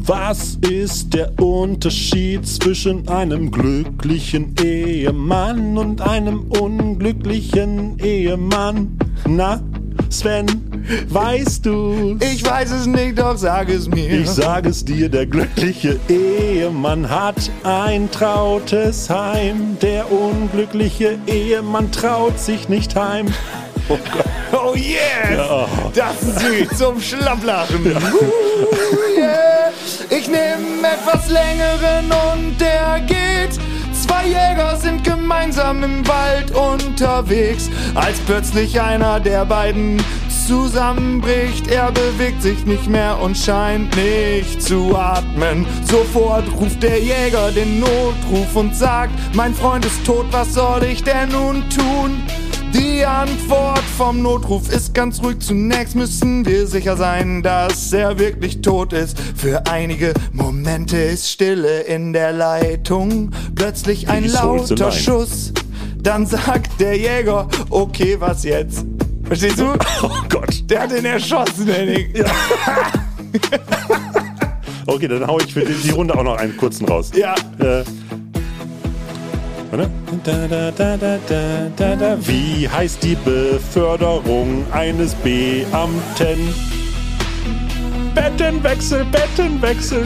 [0.07, 8.97] Was ist der Unterschied zwischen einem glücklichen Ehemann und einem unglücklichen Ehemann?
[9.27, 9.61] Na,
[10.09, 10.47] Sven?
[11.09, 12.19] Weißt du?
[12.21, 14.09] Ich weiß es nicht, doch sag es mir.
[14.21, 19.77] Ich sag es dir, der glückliche Ehemann hat ein trautes Heim.
[19.83, 23.27] Der unglückliche Ehemann traut sich nicht heim.
[23.88, 23.99] Oh.
[24.53, 25.69] Oh yeah!
[25.95, 27.87] Das ist wie zum Schlapplachen.
[27.87, 29.56] Uh, yeah.
[30.09, 33.59] Ich nehme etwas längeren und der geht.
[33.92, 40.00] Zwei Jäger sind gemeinsam im Wald unterwegs, als plötzlich einer der beiden
[40.46, 41.67] zusammenbricht.
[41.69, 45.67] Er bewegt sich nicht mehr und scheint nicht zu atmen.
[45.90, 51.02] Sofort ruft der Jäger den Notruf und sagt, mein Freund ist tot, was soll ich
[51.02, 52.23] denn nun tun?
[52.75, 55.38] Die Antwort vom Notruf ist ganz ruhig.
[55.40, 59.19] Zunächst müssen wir sicher sein, dass er wirklich tot ist.
[59.37, 63.31] Für einige Momente ist Stille in der Leitung.
[63.54, 64.90] Plötzlich ein lauter.
[64.92, 65.52] Schuss.
[65.96, 68.85] Dann sagt der Jäger, okay, was jetzt?
[69.25, 69.73] Verstehst du?
[70.02, 70.62] Oh Gott.
[70.71, 72.14] Der hat ihn erschossen, Henning.
[72.14, 72.27] Ja.
[74.88, 77.10] Okay, dann hau ich für die, die Runde auch noch einen kurzen raus.
[77.17, 77.35] ja.
[77.58, 77.83] Äh,
[79.77, 81.18] da, da,
[81.77, 82.18] da, da.
[82.27, 86.75] Wie heißt die Beförderung eines Beamten?
[88.17, 90.02] Bettenwechsel, Bettenwechsel.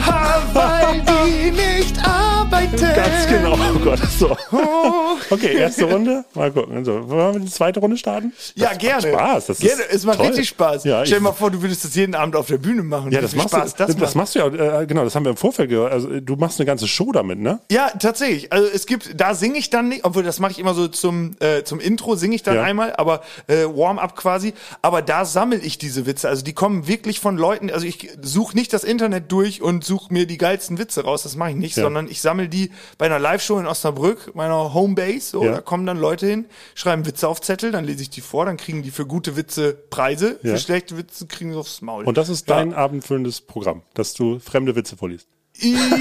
[0.52, 2.76] Weil die nicht arbeiten.
[2.76, 3.52] Ganz genau.
[3.54, 4.00] Oh Gott.
[4.18, 4.36] So.
[4.50, 5.16] Oh.
[5.30, 6.24] Okay, erste Runde.
[6.34, 6.76] Mal gucken.
[6.76, 8.32] Also, wollen wir die zweite Runde starten?
[8.56, 9.12] Ja, Das gerne.
[9.12, 9.46] Macht Spaß.
[9.46, 9.82] Das gerne.
[9.84, 10.26] ist Es macht toll.
[10.26, 10.82] richtig Spaß.
[10.84, 13.12] Ja, Stell dir mal vor, du würdest das jeden Abend auf der Bühne machen.
[13.12, 15.30] Ja, das machst, Spaß du, das das, machst du ja, äh, genau, das haben wir
[15.30, 15.92] im Vorfeld gehört.
[15.92, 17.60] Also, du machst eine ganze Show damit, ne?
[17.70, 18.52] Ja, tatsächlich.
[18.52, 21.36] Also es gibt, da singe ich dann nicht, obwohl das mache ich immer so zum,
[21.38, 22.64] äh, zum Intro, singe ich dann Ja.
[22.64, 24.52] einmal, aber äh, Warm-up quasi.
[24.82, 26.28] Aber da sammle ich diese Witze.
[26.28, 30.12] Also die kommen wirklich von Leuten, also ich suche nicht das Internet durch und suche
[30.12, 31.82] mir die geilsten Witze raus, das mache ich nicht, Ja.
[31.84, 35.20] sondern ich sammle die bei einer Live-Show in Osnabrück, meiner Homebase.
[35.30, 35.52] So, Ja.
[35.52, 38.56] Da kommen dann Leute hin, schreiben Witze auf Zettel, dann lese ich die vor, dann
[38.56, 40.54] kriegen die für gute Witze Preise, Ja.
[40.54, 42.04] für schlechte Witze kriegen sie aufs Maul.
[42.04, 42.56] Und das ist Ja.
[42.56, 45.28] dein abendfüllendes Programm, dass du fremde Witze vorliest.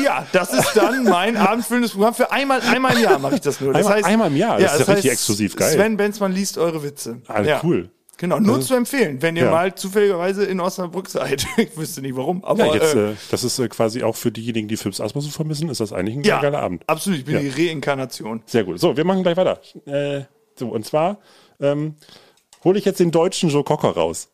[0.03, 2.13] Ja, das ist dann mein abendfüllendes Programm.
[2.13, 3.73] Für einmal, einmal im Jahr mache ich das nur.
[3.73, 4.57] Das Einmal- heißt, einmal im Jahr?
[4.59, 5.73] Das ist ja richtig exklusiv, geil.
[5.73, 7.21] Sven Benzmann liest eure Witze.
[7.27, 7.59] Ah, ja.
[7.63, 7.89] cool.
[8.21, 9.51] Genau, nur zu empfehlen, wenn ihr Ja.
[9.51, 11.47] mal zufälligerweise in Osnabrück seid.
[11.57, 14.29] Ich wüsste nicht warum, aber Ja, jetzt, äh, äh, das ist äh, quasi auch für
[14.29, 16.83] diejenigen, die Philips Asmussen vermissen, ist das eigentlich ein ja, geiler Abend.
[16.87, 17.19] absolut.
[17.19, 17.41] Ich bin Ja.
[17.41, 18.43] die Reinkarnation.
[18.45, 18.77] Sehr gut.
[18.79, 19.61] So, wir machen gleich weiter.
[19.85, 20.23] Äh,
[20.57, 21.19] so, und zwar
[21.61, 21.95] ähm,
[22.65, 24.27] hole ich jetzt den deutschen Joe Cocker raus.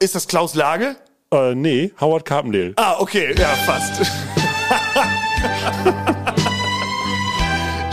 [0.00, 0.96] Ist das Klaus Lage?
[1.32, 2.72] Äh, nee, Howard Carpendale.
[2.76, 4.02] Ah, okay, ja, fast.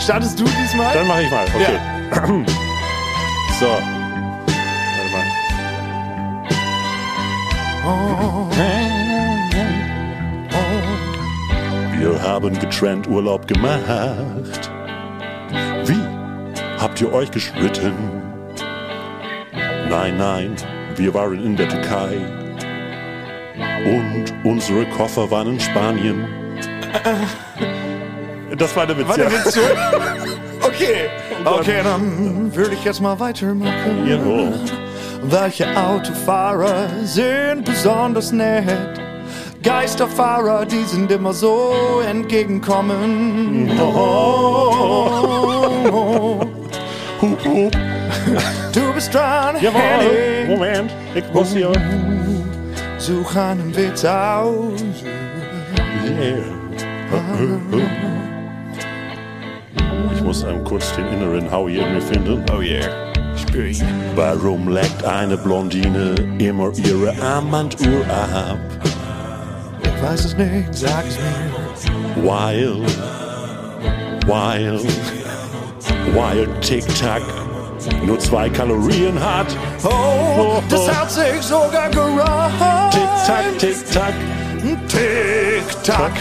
[0.02, 0.92] Startest du diesmal?
[0.92, 1.46] Dann mache ich mal.
[1.54, 1.78] Okay.
[3.60, 3.99] so.
[11.98, 14.70] Wir haben getrennt Urlaub gemacht.
[15.84, 16.02] Wie
[16.78, 17.94] habt ihr euch gestritten?
[19.88, 20.56] Nein, nein,
[20.96, 22.18] wir waren in der Türkei.
[23.84, 26.26] Und unsere Koffer waren in Spanien.
[28.56, 29.08] Das war der Witz.
[29.08, 29.30] Warte, ja.
[29.30, 29.60] willst du?
[30.66, 31.08] Okay.
[31.44, 34.06] Okay, dann würde ich jetzt mal weitermachen.
[34.06, 34.52] Jawohl.
[35.22, 39.00] Welche Autofahrer sind besonders nett?
[39.62, 41.72] Geisterfahrer, die sind immer so
[42.08, 43.70] entgegenkommen.
[43.78, 45.10] Oh,
[47.20, 47.72] Hup, hup.
[48.72, 49.80] du bist dran, Jawohl.
[49.80, 50.48] Henning.
[50.56, 51.72] Moment, ich muss hier.
[52.98, 54.80] Such einen Witz aus.
[60.14, 62.44] Ich muss einem kurz den inneren Howie in mir finden.
[62.56, 63.09] Oh yeah.
[63.54, 63.82] Ich.
[64.14, 68.58] Warum leckt eine Blondine immer ihre Armbanduhr ab?
[69.82, 72.22] Ich weiß es nicht, sag es mir.
[72.22, 72.86] While,
[74.26, 74.80] while,
[76.14, 77.22] while Tic-Tac
[78.04, 79.46] nur zwei Kalorien hat.
[79.84, 82.92] Oh, das hat sich sogar gereimt.
[82.92, 84.14] Tic-Tac, Tic-Tac.
[84.88, 86.12] Tick-Tack.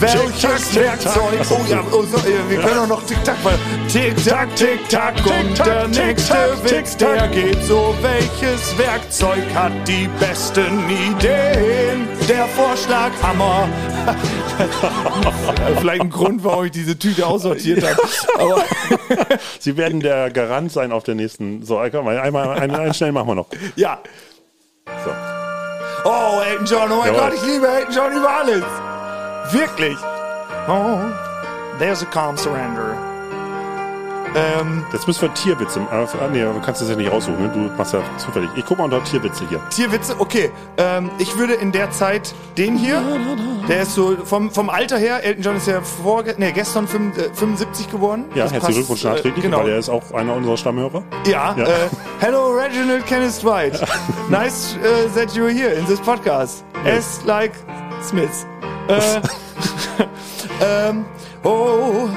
[0.00, 0.74] Welches.
[0.74, 1.46] Werkzeug?
[1.50, 5.88] Oh ja, oh, so, äh, wir können auch noch Tick-Tack, weil Tick-Tack, Tick-Tack und der
[5.88, 7.94] nächste Witz, der geht so.
[8.00, 12.08] Welches Werkzeug hat die besten Ideen?
[12.26, 13.68] Der Vorschlag Hammer.
[15.78, 18.00] Vielleicht ein Grund, warum ich diese Tüte aussortiert habe.
[18.38, 18.64] Aber
[19.58, 21.62] Sie werden der Garant sein auf der nächsten.
[21.62, 23.48] So, einmal, einen, einen schnell machen wir noch.
[23.76, 23.98] ja.
[25.04, 25.10] So.
[26.04, 27.30] Oh, Elton John, oh mein Jawohl.
[27.30, 28.64] Gott, ich liebe Elton John über alles.
[29.52, 29.96] Wirklich.
[30.68, 30.98] Oh,
[31.78, 32.96] there's a calm surrender.
[34.32, 35.80] Ähm, Jetzt müssen wir Tierwitze.
[35.90, 37.42] Ah, nee, du kannst das ja nicht raussuchen.
[37.42, 37.50] Ne?
[37.52, 38.48] Du machst ja zufällig.
[38.54, 39.60] Ich guck mal unter Tierwitze hier.
[39.70, 40.52] Tierwitze, okay.
[40.76, 43.02] Ähm, ich würde in der Zeit den hier,
[43.68, 47.18] der ist so vom, vom Alter her, Elton John ist ja vor, nee, gestern fünf-
[47.18, 48.26] äh, 75 geworden.
[48.36, 49.64] Ja, Das herzlichen Glückwunsch nachträglich, äh, genau.
[49.64, 51.02] weil er ist auch einer unserer Stammhörer.
[51.26, 51.64] Ja, Ja.
[51.64, 51.70] Äh,
[52.20, 53.84] hello Reginald Kenneth White.
[54.28, 56.62] nice uh, that you're here in this podcast.
[56.86, 57.52] As like
[58.00, 58.46] Smith.
[58.90, 59.20] Äh,
[60.88, 61.04] ähm,
[61.44, 62.08] oh,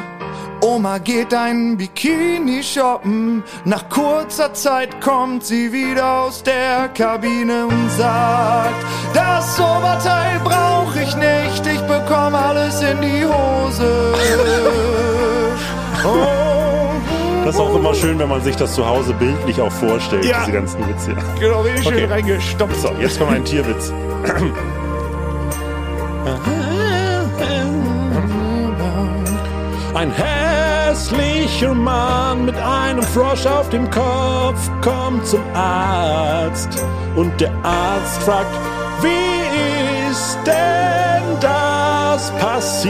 [0.62, 3.44] Oma geht ein Bikini shoppen.
[3.66, 8.74] Nach kurzer Zeit kommt sie wieder aus der Kabine und sagt,
[9.14, 14.14] das Oberteil brauche ich nicht, ich bekomme alles in die Hose.
[16.06, 16.90] Oh,
[17.46, 20.40] Das ist auch immer schön, wenn man sich das zu Hause bildlich auch vorstellt, Ja.
[20.42, 21.16] diese ganzen Witze.
[21.40, 22.00] Genau, richtig Okay.
[22.00, 22.76] schön reingestopft.
[22.82, 23.94] So, jetzt kommt ein Tierwitz.
[29.94, 36.84] Ein hässlicher Mann mit einem Frosch auf dem Kopf kommt zum Arzt
[37.16, 38.54] und der Arzt fragt,
[39.02, 42.84] wie ist denn das passiert?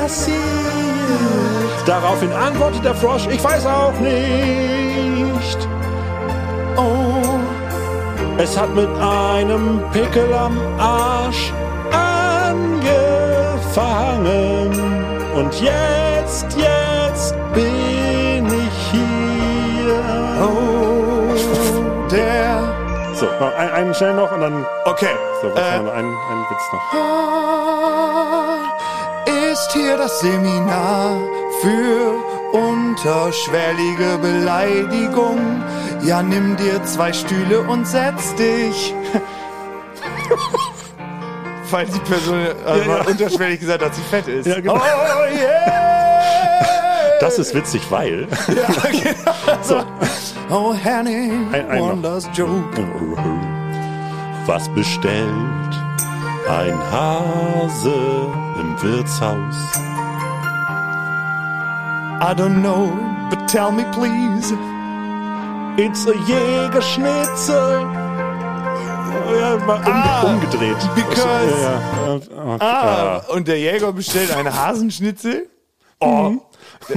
[0.00, 0.38] Passiert.
[1.86, 5.68] Daraufhin antwortet der Frosch, ich weiß auch nicht.
[6.76, 7.38] Oh,
[8.38, 11.52] es hat mit einem Pickel am Arsch
[13.70, 14.72] angefangen.
[15.34, 20.02] Und jetzt, jetzt bin ich hier.
[20.40, 21.34] Oh,
[22.10, 23.14] der.
[23.14, 24.66] So, noch ein, einen schnell noch und dann.
[24.84, 25.14] Okay.
[25.42, 25.98] So, was äh, haben wir noch?
[25.98, 26.82] Einen, einen Witz noch.
[29.52, 31.16] ist hier das Seminar
[31.60, 32.14] für
[32.52, 35.62] unterschwellige Beleidigung.
[36.02, 38.94] Ja, nimm dir zwei Stühle und setz dich.
[41.70, 43.04] Falls die Person also Ja, ja.
[43.06, 44.46] unterschwellig gesagt hat, dass sie fett ist.
[44.46, 44.74] Ja, genau.
[44.74, 47.18] Oh yeah!
[47.20, 48.26] Das ist witzig, weil.
[48.48, 49.58] Ja, genau.
[49.62, 49.82] So.
[50.50, 51.80] Oh, Henning Ein-.
[51.80, 52.84] Wonders Joke.
[54.46, 55.28] Was bestellt
[56.48, 57.94] ein Hase
[58.58, 59.78] im Wirtshaus?
[62.22, 62.90] I don't know,
[63.30, 64.52] but tell me please.
[65.76, 67.86] It's a Jägerschnitzel.
[69.38, 70.76] Ja, mal um, Ah, umgedreht.
[70.94, 71.20] because-
[71.62, 71.70] Ja,
[72.06, 72.20] ja.
[72.54, 72.64] Okay.
[72.64, 75.48] Ah, und der Jäger bestellt eine Hasenschnitzel.
[76.00, 76.32] Oh.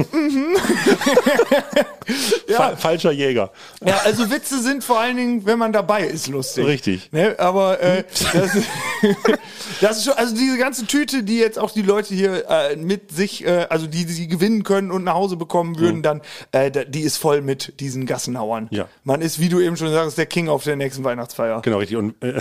[2.48, 3.50] Fa falscher Jäger.
[3.84, 6.66] Ja, also Witze sind vor allen Dingen, wenn man dabei ist, lustig.
[6.66, 7.12] Richtig.
[7.12, 7.34] Ne?
[7.38, 8.50] Aber äh, das,
[9.80, 13.12] das ist schon, also diese ganze Tüte, die jetzt auch die Leute hier äh, mit
[13.12, 16.20] sich, äh, also die sie gewinnen können und nach Hause bekommen würden, dann,
[16.52, 18.68] äh, die ist voll mit diesen Gassenhauern.
[18.70, 18.88] Ja.
[19.04, 21.62] Man ist, wie du eben schon sagst, der King auf der nächsten Weihnachtsfeier.
[21.62, 21.96] Genau, richtig.
[21.96, 22.34] Und äh,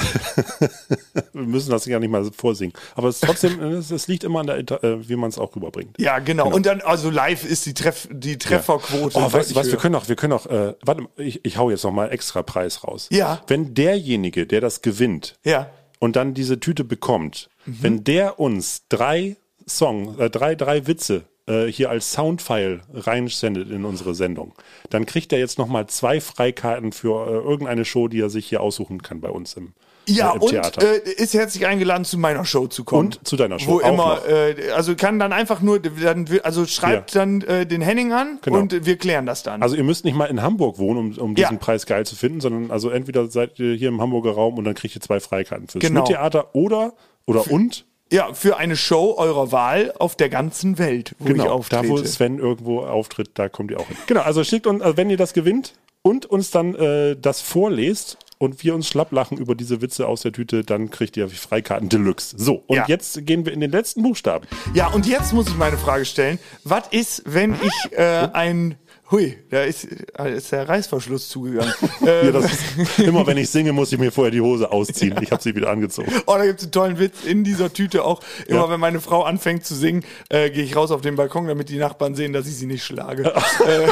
[1.33, 2.73] wir müssen das gar nicht mal vorsingen.
[2.95, 5.99] Aber es ist trotzdem, äh, es, liegt immer an der, wie man es auch rüberbringt.
[5.99, 6.49] Ja, genau.
[6.49, 9.17] Und dann, also live ist die, Treff, die Trefferquote.
[9.17, 11.69] Oh, weißt du was, wir können auch, wir können auch, äh, warte, ich, ich hau
[11.71, 13.07] jetzt noch mal extra Preis raus.
[13.11, 13.41] Ja.
[13.47, 15.69] Wenn derjenige, der das gewinnt Ja.
[15.99, 17.77] und dann diese Tüte bekommt, Mhm.
[17.81, 23.85] wenn der uns drei Song, äh, drei, drei Witze äh, hier als Soundfile reinsendet in
[23.85, 24.53] unsere Sendung,
[24.89, 28.47] dann kriegt er jetzt noch mal zwei Freikarten für äh, irgendeine Show, die er sich
[28.47, 29.73] hier aussuchen kann bei uns im,
[30.07, 30.81] Ja, äh, und Theater.
[30.81, 33.07] äh, ist herzlich eingeladen, zu meiner Show zu kommen.
[33.13, 34.27] Und zu deiner Show Wo auch immer, noch.
[34.27, 37.21] äh, also kann dann einfach nur, dann, also schreibt Ja.
[37.21, 38.59] dann äh, den Henning an Genau.
[38.59, 39.61] und wir klären das dann.
[39.61, 41.47] Also ihr müsst nicht mal in Hamburg wohnen, um, um Ja.
[41.47, 44.63] diesen Preis geil zu finden, sondern also entweder seid ihr hier im Hamburger Raum und
[44.65, 46.05] dann kriegt ihr zwei Freikarten fürs Genau.
[46.05, 46.93] Schmidt-Theater oder
[47.25, 51.49] oder und ja, für eine Show eurer Wahl auf der ganzen Welt, wo ich genau,
[51.49, 51.83] auftrete.
[51.83, 53.97] da wo Sven irgendwo auftritt, da kommt ihr auch hin.
[54.05, 55.73] Genau, also schickt uns, also wenn ihr das gewinnt
[56.03, 60.21] und uns dann äh, das vorlest und wir uns schlapp lachen über diese Witze aus
[60.21, 62.35] der Tüte, dann kriegt ihr Freikarten Deluxe.
[62.37, 62.85] So, und Ja.
[62.87, 64.45] jetzt gehen wir in den letzten Buchstaben.
[64.73, 66.39] ja, und jetzt muss ich meine Frage stellen.
[66.63, 68.75] Was ist, wenn ich äh, ein...
[69.13, 71.71] Hui, da ist, ist der Reißverschluss zugegangen.
[72.03, 75.15] Ja, das ist, immer wenn ich singe, muss ich mir vorher die Hose ausziehen.
[75.21, 76.11] Ich habe sie wieder angezogen.
[76.25, 78.21] Oh, da gibt's einen tollen Witz in dieser Tüte auch.
[78.47, 78.69] Immer Ja.
[78.71, 81.77] wenn meine Frau anfängt zu singen, äh, gehe ich raus auf den Balkon, damit die
[81.77, 83.31] Nachbarn sehen, dass ich sie nicht schlage.
[83.67, 83.87] äh,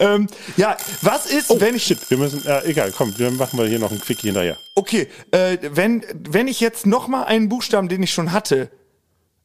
[0.00, 0.26] ähm,
[0.58, 1.84] ja, was ist, wenn ich...
[1.84, 4.58] Shit, wir müssen, äh, egal, komm, wir machen wir hier noch einen Quickie hinterher.
[4.74, 8.70] Okay, äh, wenn, wenn ich jetzt noch mal einen Buchstaben, den ich schon hatte,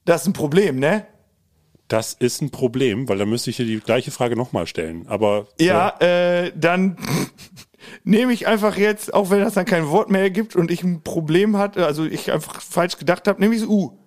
[0.04, 1.06] das ist ein Problem, ne?
[1.88, 5.06] Das ist ein Problem, weil dann müsste ich hier die gleiche Frage nochmal stellen.
[5.08, 6.98] Aber Ja, äh, dann
[8.04, 11.02] nehme ich einfach jetzt, auch wenn das dann kein Wort mehr ergibt und ich ein
[11.04, 13.98] Problem hatte, also ich einfach falsch gedacht habe, nehme ich das U.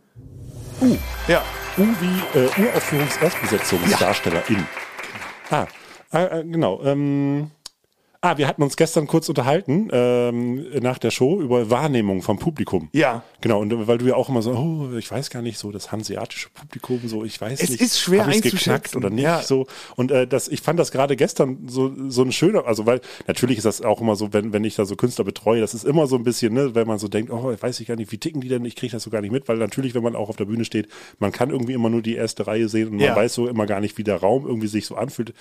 [0.80, 0.96] U.
[1.28, 1.44] Ja.
[1.78, 4.66] U wie äh, Uraufführungserstbesetzungsdarstellerin.
[5.50, 5.66] Ah,
[6.12, 6.82] äh, äh, genau.
[6.84, 7.50] Ähm,
[8.28, 12.88] Ah, wir hatten uns gestern kurz unterhalten ähm, nach der Show über Wahrnehmung vom Publikum.
[12.92, 13.22] Ja.
[13.40, 15.92] Genau, und weil du ja auch immer so, oh, ich weiß gar nicht, so das
[15.92, 17.80] hanseatische Publikum, so ich weiß Es nicht.
[17.80, 18.56] ist schwer einzuschätzen.
[18.58, 19.42] geknackt oder nicht Ja.
[19.42, 19.68] so.
[19.94, 23.58] Und äh, das, ich fand das gerade gestern so so ein schöner, also weil natürlich
[23.58, 26.08] ist das auch immer so, wenn wenn ich da so Künstler betreue, das ist immer
[26.08, 28.40] so ein bisschen, ne, wenn man so denkt, oh, weiß ich gar nicht, wie ticken
[28.40, 28.64] die denn?
[28.64, 30.64] Ich kriege das so gar nicht mit, weil natürlich, wenn man auch auf der Bühne
[30.64, 30.88] steht,
[31.20, 33.14] man kann irgendwie immer nur die erste Reihe sehen und man Ja.
[33.14, 35.32] weiß so immer gar nicht, wie der Raum irgendwie sich so anfühlt.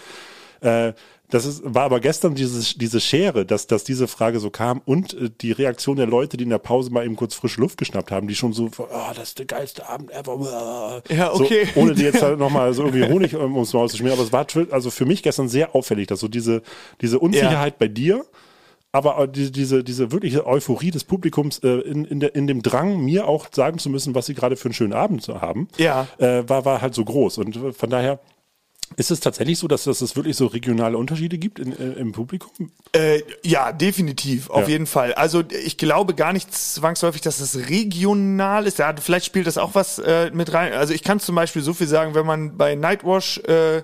[0.61, 0.93] Äh,
[1.29, 5.13] das ist, war aber gestern diese, diese Schere, dass, dass diese Frage so kam und
[5.13, 8.11] äh, die Reaktion der Leute, die in der Pause mal eben kurz frische Luft geschnappt
[8.11, 11.01] haben, die schon so, oh, das ist der geilste Abend ever.
[11.09, 11.67] Ja, okay.
[11.73, 14.17] So, ohne die jetzt halt nochmal so irgendwie Honig um, ums Maul zu schmieren.
[14.17, 16.61] Aber es war also für mich gestern sehr auffällig, dass so diese,
[17.01, 18.25] diese Unsicherheit bei dir,
[18.91, 23.03] aber auch diese, diese, wirkliche Euphorie des Publikums äh, in, in, der, in dem Drang,
[23.03, 26.07] mir auch sagen zu müssen, was sie gerade für einen schönen Abend haben, Ja.
[26.17, 27.39] äh, war, war halt so groß.
[27.39, 28.19] Und äh, von daher
[28.97, 32.11] ist es tatsächlich so, dass, dass es wirklich so regionale Unterschiede gibt in, äh, im
[32.11, 32.71] Publikum?
[32.93, 34.67] Äh, ja, definitiv, auf Ja.
[34.69, 35.13] jeden Fall.
[35.13, 38.79] Also ich glaube gar nicht zwangsläufig, dass es regional ist.
[38.79, 40.73] Ja, vielleicht spielt das auch was äh, mit rein.
[40.73, 43.77] Also ich kann zum Beispiel so viel sagen, wenn man bei Nightwash äh,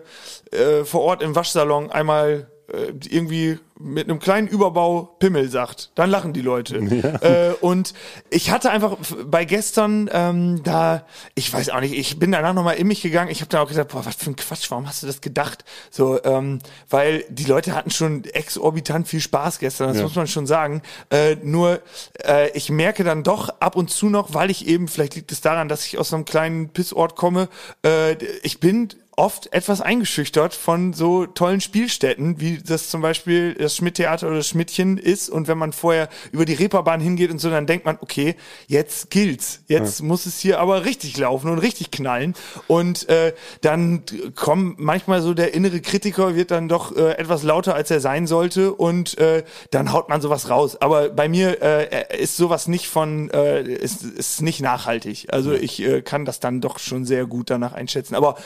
[0.52, 6.10] äh, vor Ort im Waschsalon einmal äh, irgendwie mit einem kleinen Überbau Pimmel sagt, dann
[6.12, 6.80] lachen die Leute.
[7.22, 7.94] Äh, und
[8.30, 11.06] ich hatte einfach bei gestern ähm, da,
[11.36, 13.30] ich weiß auch nicht, ich bin danach nochmal in mich gegangen.
[13.32, 15.66] Ich habe dann auch gesagt, boah, was für ein Quatsch, warum hast du das gedacht?
[15.90, 16.60] So, ähm,
[16.90, 20.04] weil die Leute hatten schon exorbitant viel Spaß gestern, das Ja.
[20.04, 20.82] muss man schon sagen.
[21.10, 21.82] Äh, nur
[22.24, 25.42] äh, ich merke dann doch ab und zu noch, weil ich eben, vielleicht liegt es
[25.42, 27.50] daran, dass ich aus einem kleinen Pissort komme,
[27.86, 28.14] äh,
[28.44, 34.28] ich bin oft etwas eingeschüchtert von so tollen Spielstätten, wie das zum Beispiel das Schmidt-Theater
[34.28, 35.30] oder das Schmidtchen ist.
[35.30, 38.36] Und wenn man vorher über die Reeperbahn hingeht und so, dann denkt man, okay,
[38.68, 39.64] jetzt gilt's.
[39.68, 42.36] Jetzt muss es hier aber richtig laufen und richtig knallen.
[42.68, 44.04] Und äh, dann
[44.36, 48.28] kommen manchmal so der innere Kritiker wird dann doch äh, etwas lauter, als er sein
[48.28, 48.74] sollte.
[48.74, 50.82] Und äh, dann haut man sowas raus.
[50.82, 55.28] Aber bei mir äh, ist sowas nicht von, äh, ist, ist nicht nachhaltig.
[55.32, 58.16] Also ich äh, kann das dann doch schon sehr gut danach einschätzen.
[58.16, 58.38] Aber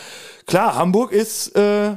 [0.45, 1.95] klar, Hamburg ist, äh,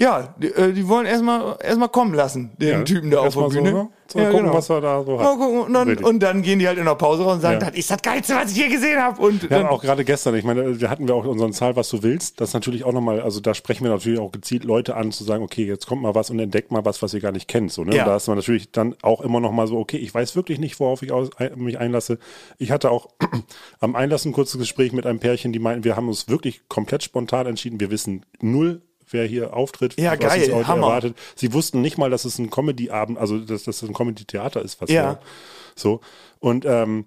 [0.00, 3.42] ja, die, äh, die wollen erstmal erstmal kommen lassen, den Ja, Typen da auf der
[3.42, 3.72] erstmal so, Bühne.
[3.72, 3.88] ne?
[4.10, 5.24] So, gucken, was er da so hat.
[5.24, 6.04] Mal gucken, und, dann, Richtig.
[6.06, 7.68] und dann gehen die halt in der Pause raus und sagen, Ja.
[7.68, 9.22] das ist das Geilste, was ich je gesehen habe.
[9.22, 11.90] Und Ja, dann, auch gerade gestern, ich meine, da hatten wir auch unseren Zahl, was
[11.90, 12.40] du willst.
[12.40, 15.22] Das ist natürlich auch nochmal, also da sprechen wir natürlich auch gezielt Leute an, zu
[15.22, 17.70] sagen, okay, jetzt kommt mal was und entdeckt mal was, was ihr gar nicht kennt.
[17.70, 17.94] So, ne?
[17.94, 18.02] Ja.
[18.02, 20.58] Und da ist man natürlich dann auch immer noch mal so, okay, ich weiß wirklich
[20.58, 22.18] nicht, worauf ich aus, ein, mich einlasse.
[22.58, 23.10] Ich hatte auch
[23.80, 27.04] am Einlassen ein kurzes Gespräch mit einem Pärchen, die meinten, wir haben uns wirklich komplett
[27.04, 27.78] spontan entschieden.
[27.78, 30.86] Wir wissen null, wer hier auftritt, Ja, was geil, heute Hammer.
[30.88, 31.16] erwartet.
[31.36, 34.90] Sie wussten nicht mal, dass es ein Comedy-Abend, also dass, es ein Comedy-Theater ist, was
[34.90, 35.18] Ja.
[35.76, 36.00] so.
[36.38, 37.06] Und ähm,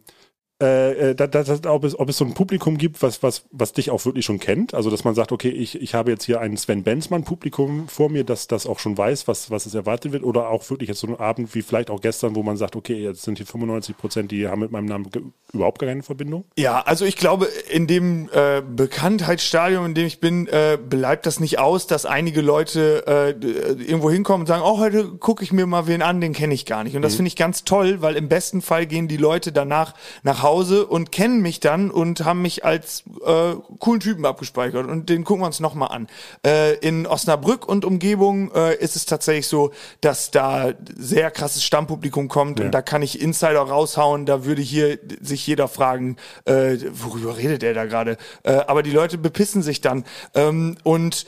[0.63, 3.45] äh, äh, da, da, da, ob, es, ob es so ein Publikum gibt, was, was,
[3.51, 4.73] was dich auch wirklich schon kennt.
[4.73, 8.23] Also, dass man sagt, okay, ich, ich habe jetzt hier ein Sven Benzmann-Publikum vor mir,
[8.23, 10.23] das das auch schon weiß, was, was es erwartet wird.
[10.23, 12.95] Oder auch wirklich jetzt so ein Abend wie vielleicht auch gestern, wo man sagt, okay,
[12.95, 15.09] jetzt sind hier 95 Prozent, die haben mit meinem Namen
[15.51, 16.45] überhaupt gar keine Verbindung.
[16.57, 21.41] Ja, also ich glaube, in dem äh, Bekanntheitsstadium, in dem ich bin, äh, bleibt das
[21.41, 25.51] nicht aus, dass einige Leute äh, äh, irgendwo hinkommen und sagen, oh, heute gucke ich
[25.51, 26.95] mir mal wen an, den kenne ich gar nicht.
[26.95, 29.93] Und das finde ich ganz toll, weil im besten Fall gehen die Leute danach
[30.23, 35.09] nach Hause und kennen mich dann und haben mich als äh, coolen Typen abgespeichert und
[35.09, 36.07] den gucken wir uns nochmal an.
[36.45, 42.27] Äh, in Osnabrück und Umgebung äh, ist es tatsächlich so, dass da sehr krasses Stammpublikum
[42.27, 42.65] kommt Ja.
[42.65, 47.63] und da kann ich Insider raushauen, da würde hier sich jeder fragen, äh, worüber redet
[47.63, 48.17] er da gerade?
[48.43, 50.05] Äh, aber die Leute bepissen sich dann.
[50.35, 51.25] Ähm, und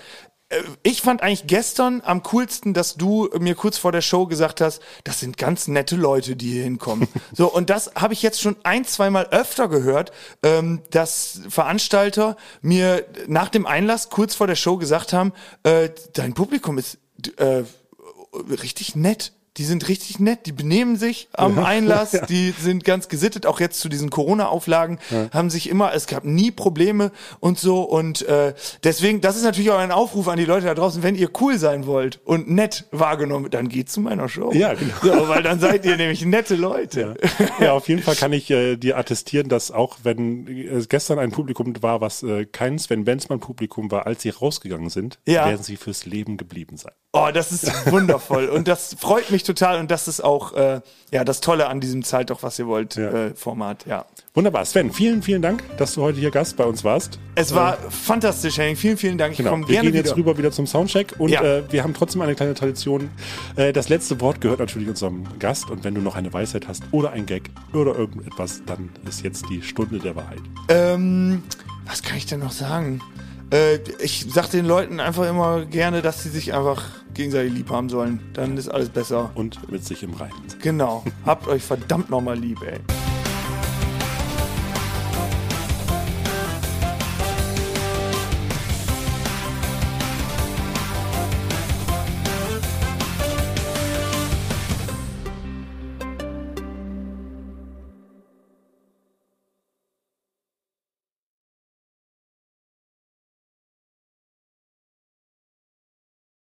[0.83, 4.81] ich fand eigentlich gestern am coolsten, dass du mir kurz vor der Show gesagt hast,
[5.03, 7.07] das sind ganz nette Leute, die hier hinkommen.
[7.33, 10.11] so, und das habe ich jetzt schon ein, zweimal öfter gehört,
[10.43, 15.33] ähm, dass Veranstalter mir nach dem Einlass kurz vor der Show gesagt haben,
[15.63, 16.99] äh, dein Publikum ist
[17.37, 17.63] äh,
[18.49, 19.33] richtig nett.
[19.57, 23.79] Die sind richtig nett, die benehmen sich am Einlass, die sind ganz gesittet, auch jetzt
[23.79, 24.99] zu diesen Corona-Auflagen,
[25.31, 28.53] haben sich immer, es gab nie Probleme und so und äh,
[28.83, 31.57] deswegen, das ist natürlich auch ein Aufruf an die Leute da draußen, wenn ihr cool
[31.57, 34.51] sein wollt und nett wahrgenommen, dann geht zu meiner Show.
[34.53, 34.93] Ja, genau.
[35.01, 37.15] So, weil dann seid ihr nämlich nette Leute.
[37.59, 41.31] Ja, auf jeden Fall kann ich äh, dir attestieren, dass auch wenn es gestern ein
[41.31, 45.45] Publikum war, was äh, kein Sven Benzmann-Publikum war, als sie rausgegangen sind, Ja.
[45.45, 46.91] werden sie fürs Leben geblieben sein.
[47.13, 50.81] Oh, das ist wundervoll und das freut mich total und das ist auch äh,
[51.11, 53.09] ja das Tolle an diesem Zeit doch was ihr wollt Ja.
[53.27, 53.85] äh, Format.
[53.87, 54.65] Ja, Wunderbar.
[54.65, 57.19] Sven, vielen, vielen Dank, dass du heute hier Gast bei uns warst.
[57.35, 58.75] es war fantastisch, Henning.
[58.75, 59.31] Vielen, vielen Dank.
[59.31, 59.51] Ich Genau.
[59.51, 60.17] komme Wir gerne gehen jetzt wieder.
[60.17, 61.41] rüber wieder zum Soundcheck und Ja.
[61.41, 63.09] äh, wir haben trotzdem eine kleine Tradition.
[63.55, 66.83] Äh, das letzte Wort gehört natürlich unserem Gast und wenn du noch eine Weisheit hast
[66.91, 70.39] oder ein Gag oder irgendetwas, dann ist jetzt die Stunde der Wahrheit.
[70.67, 71.41] Ähm,
[71.85, 72.99] was kann ich denn noch sagen?
[73.51, 76.83] Äh, ich sag den Leuten einfach immer gerne, dass sie sich einfach
[77.13, 78.19] gegenseitig lieb haben sollen.
[78.33, 79.31] Dann ist alles besser.
[79.35, 80.33] Und mit sich im Reinen.
[80.61, 81.03] Genau.
[81.25, 82.79] Habt euch verdammt nochmal lieb, ey.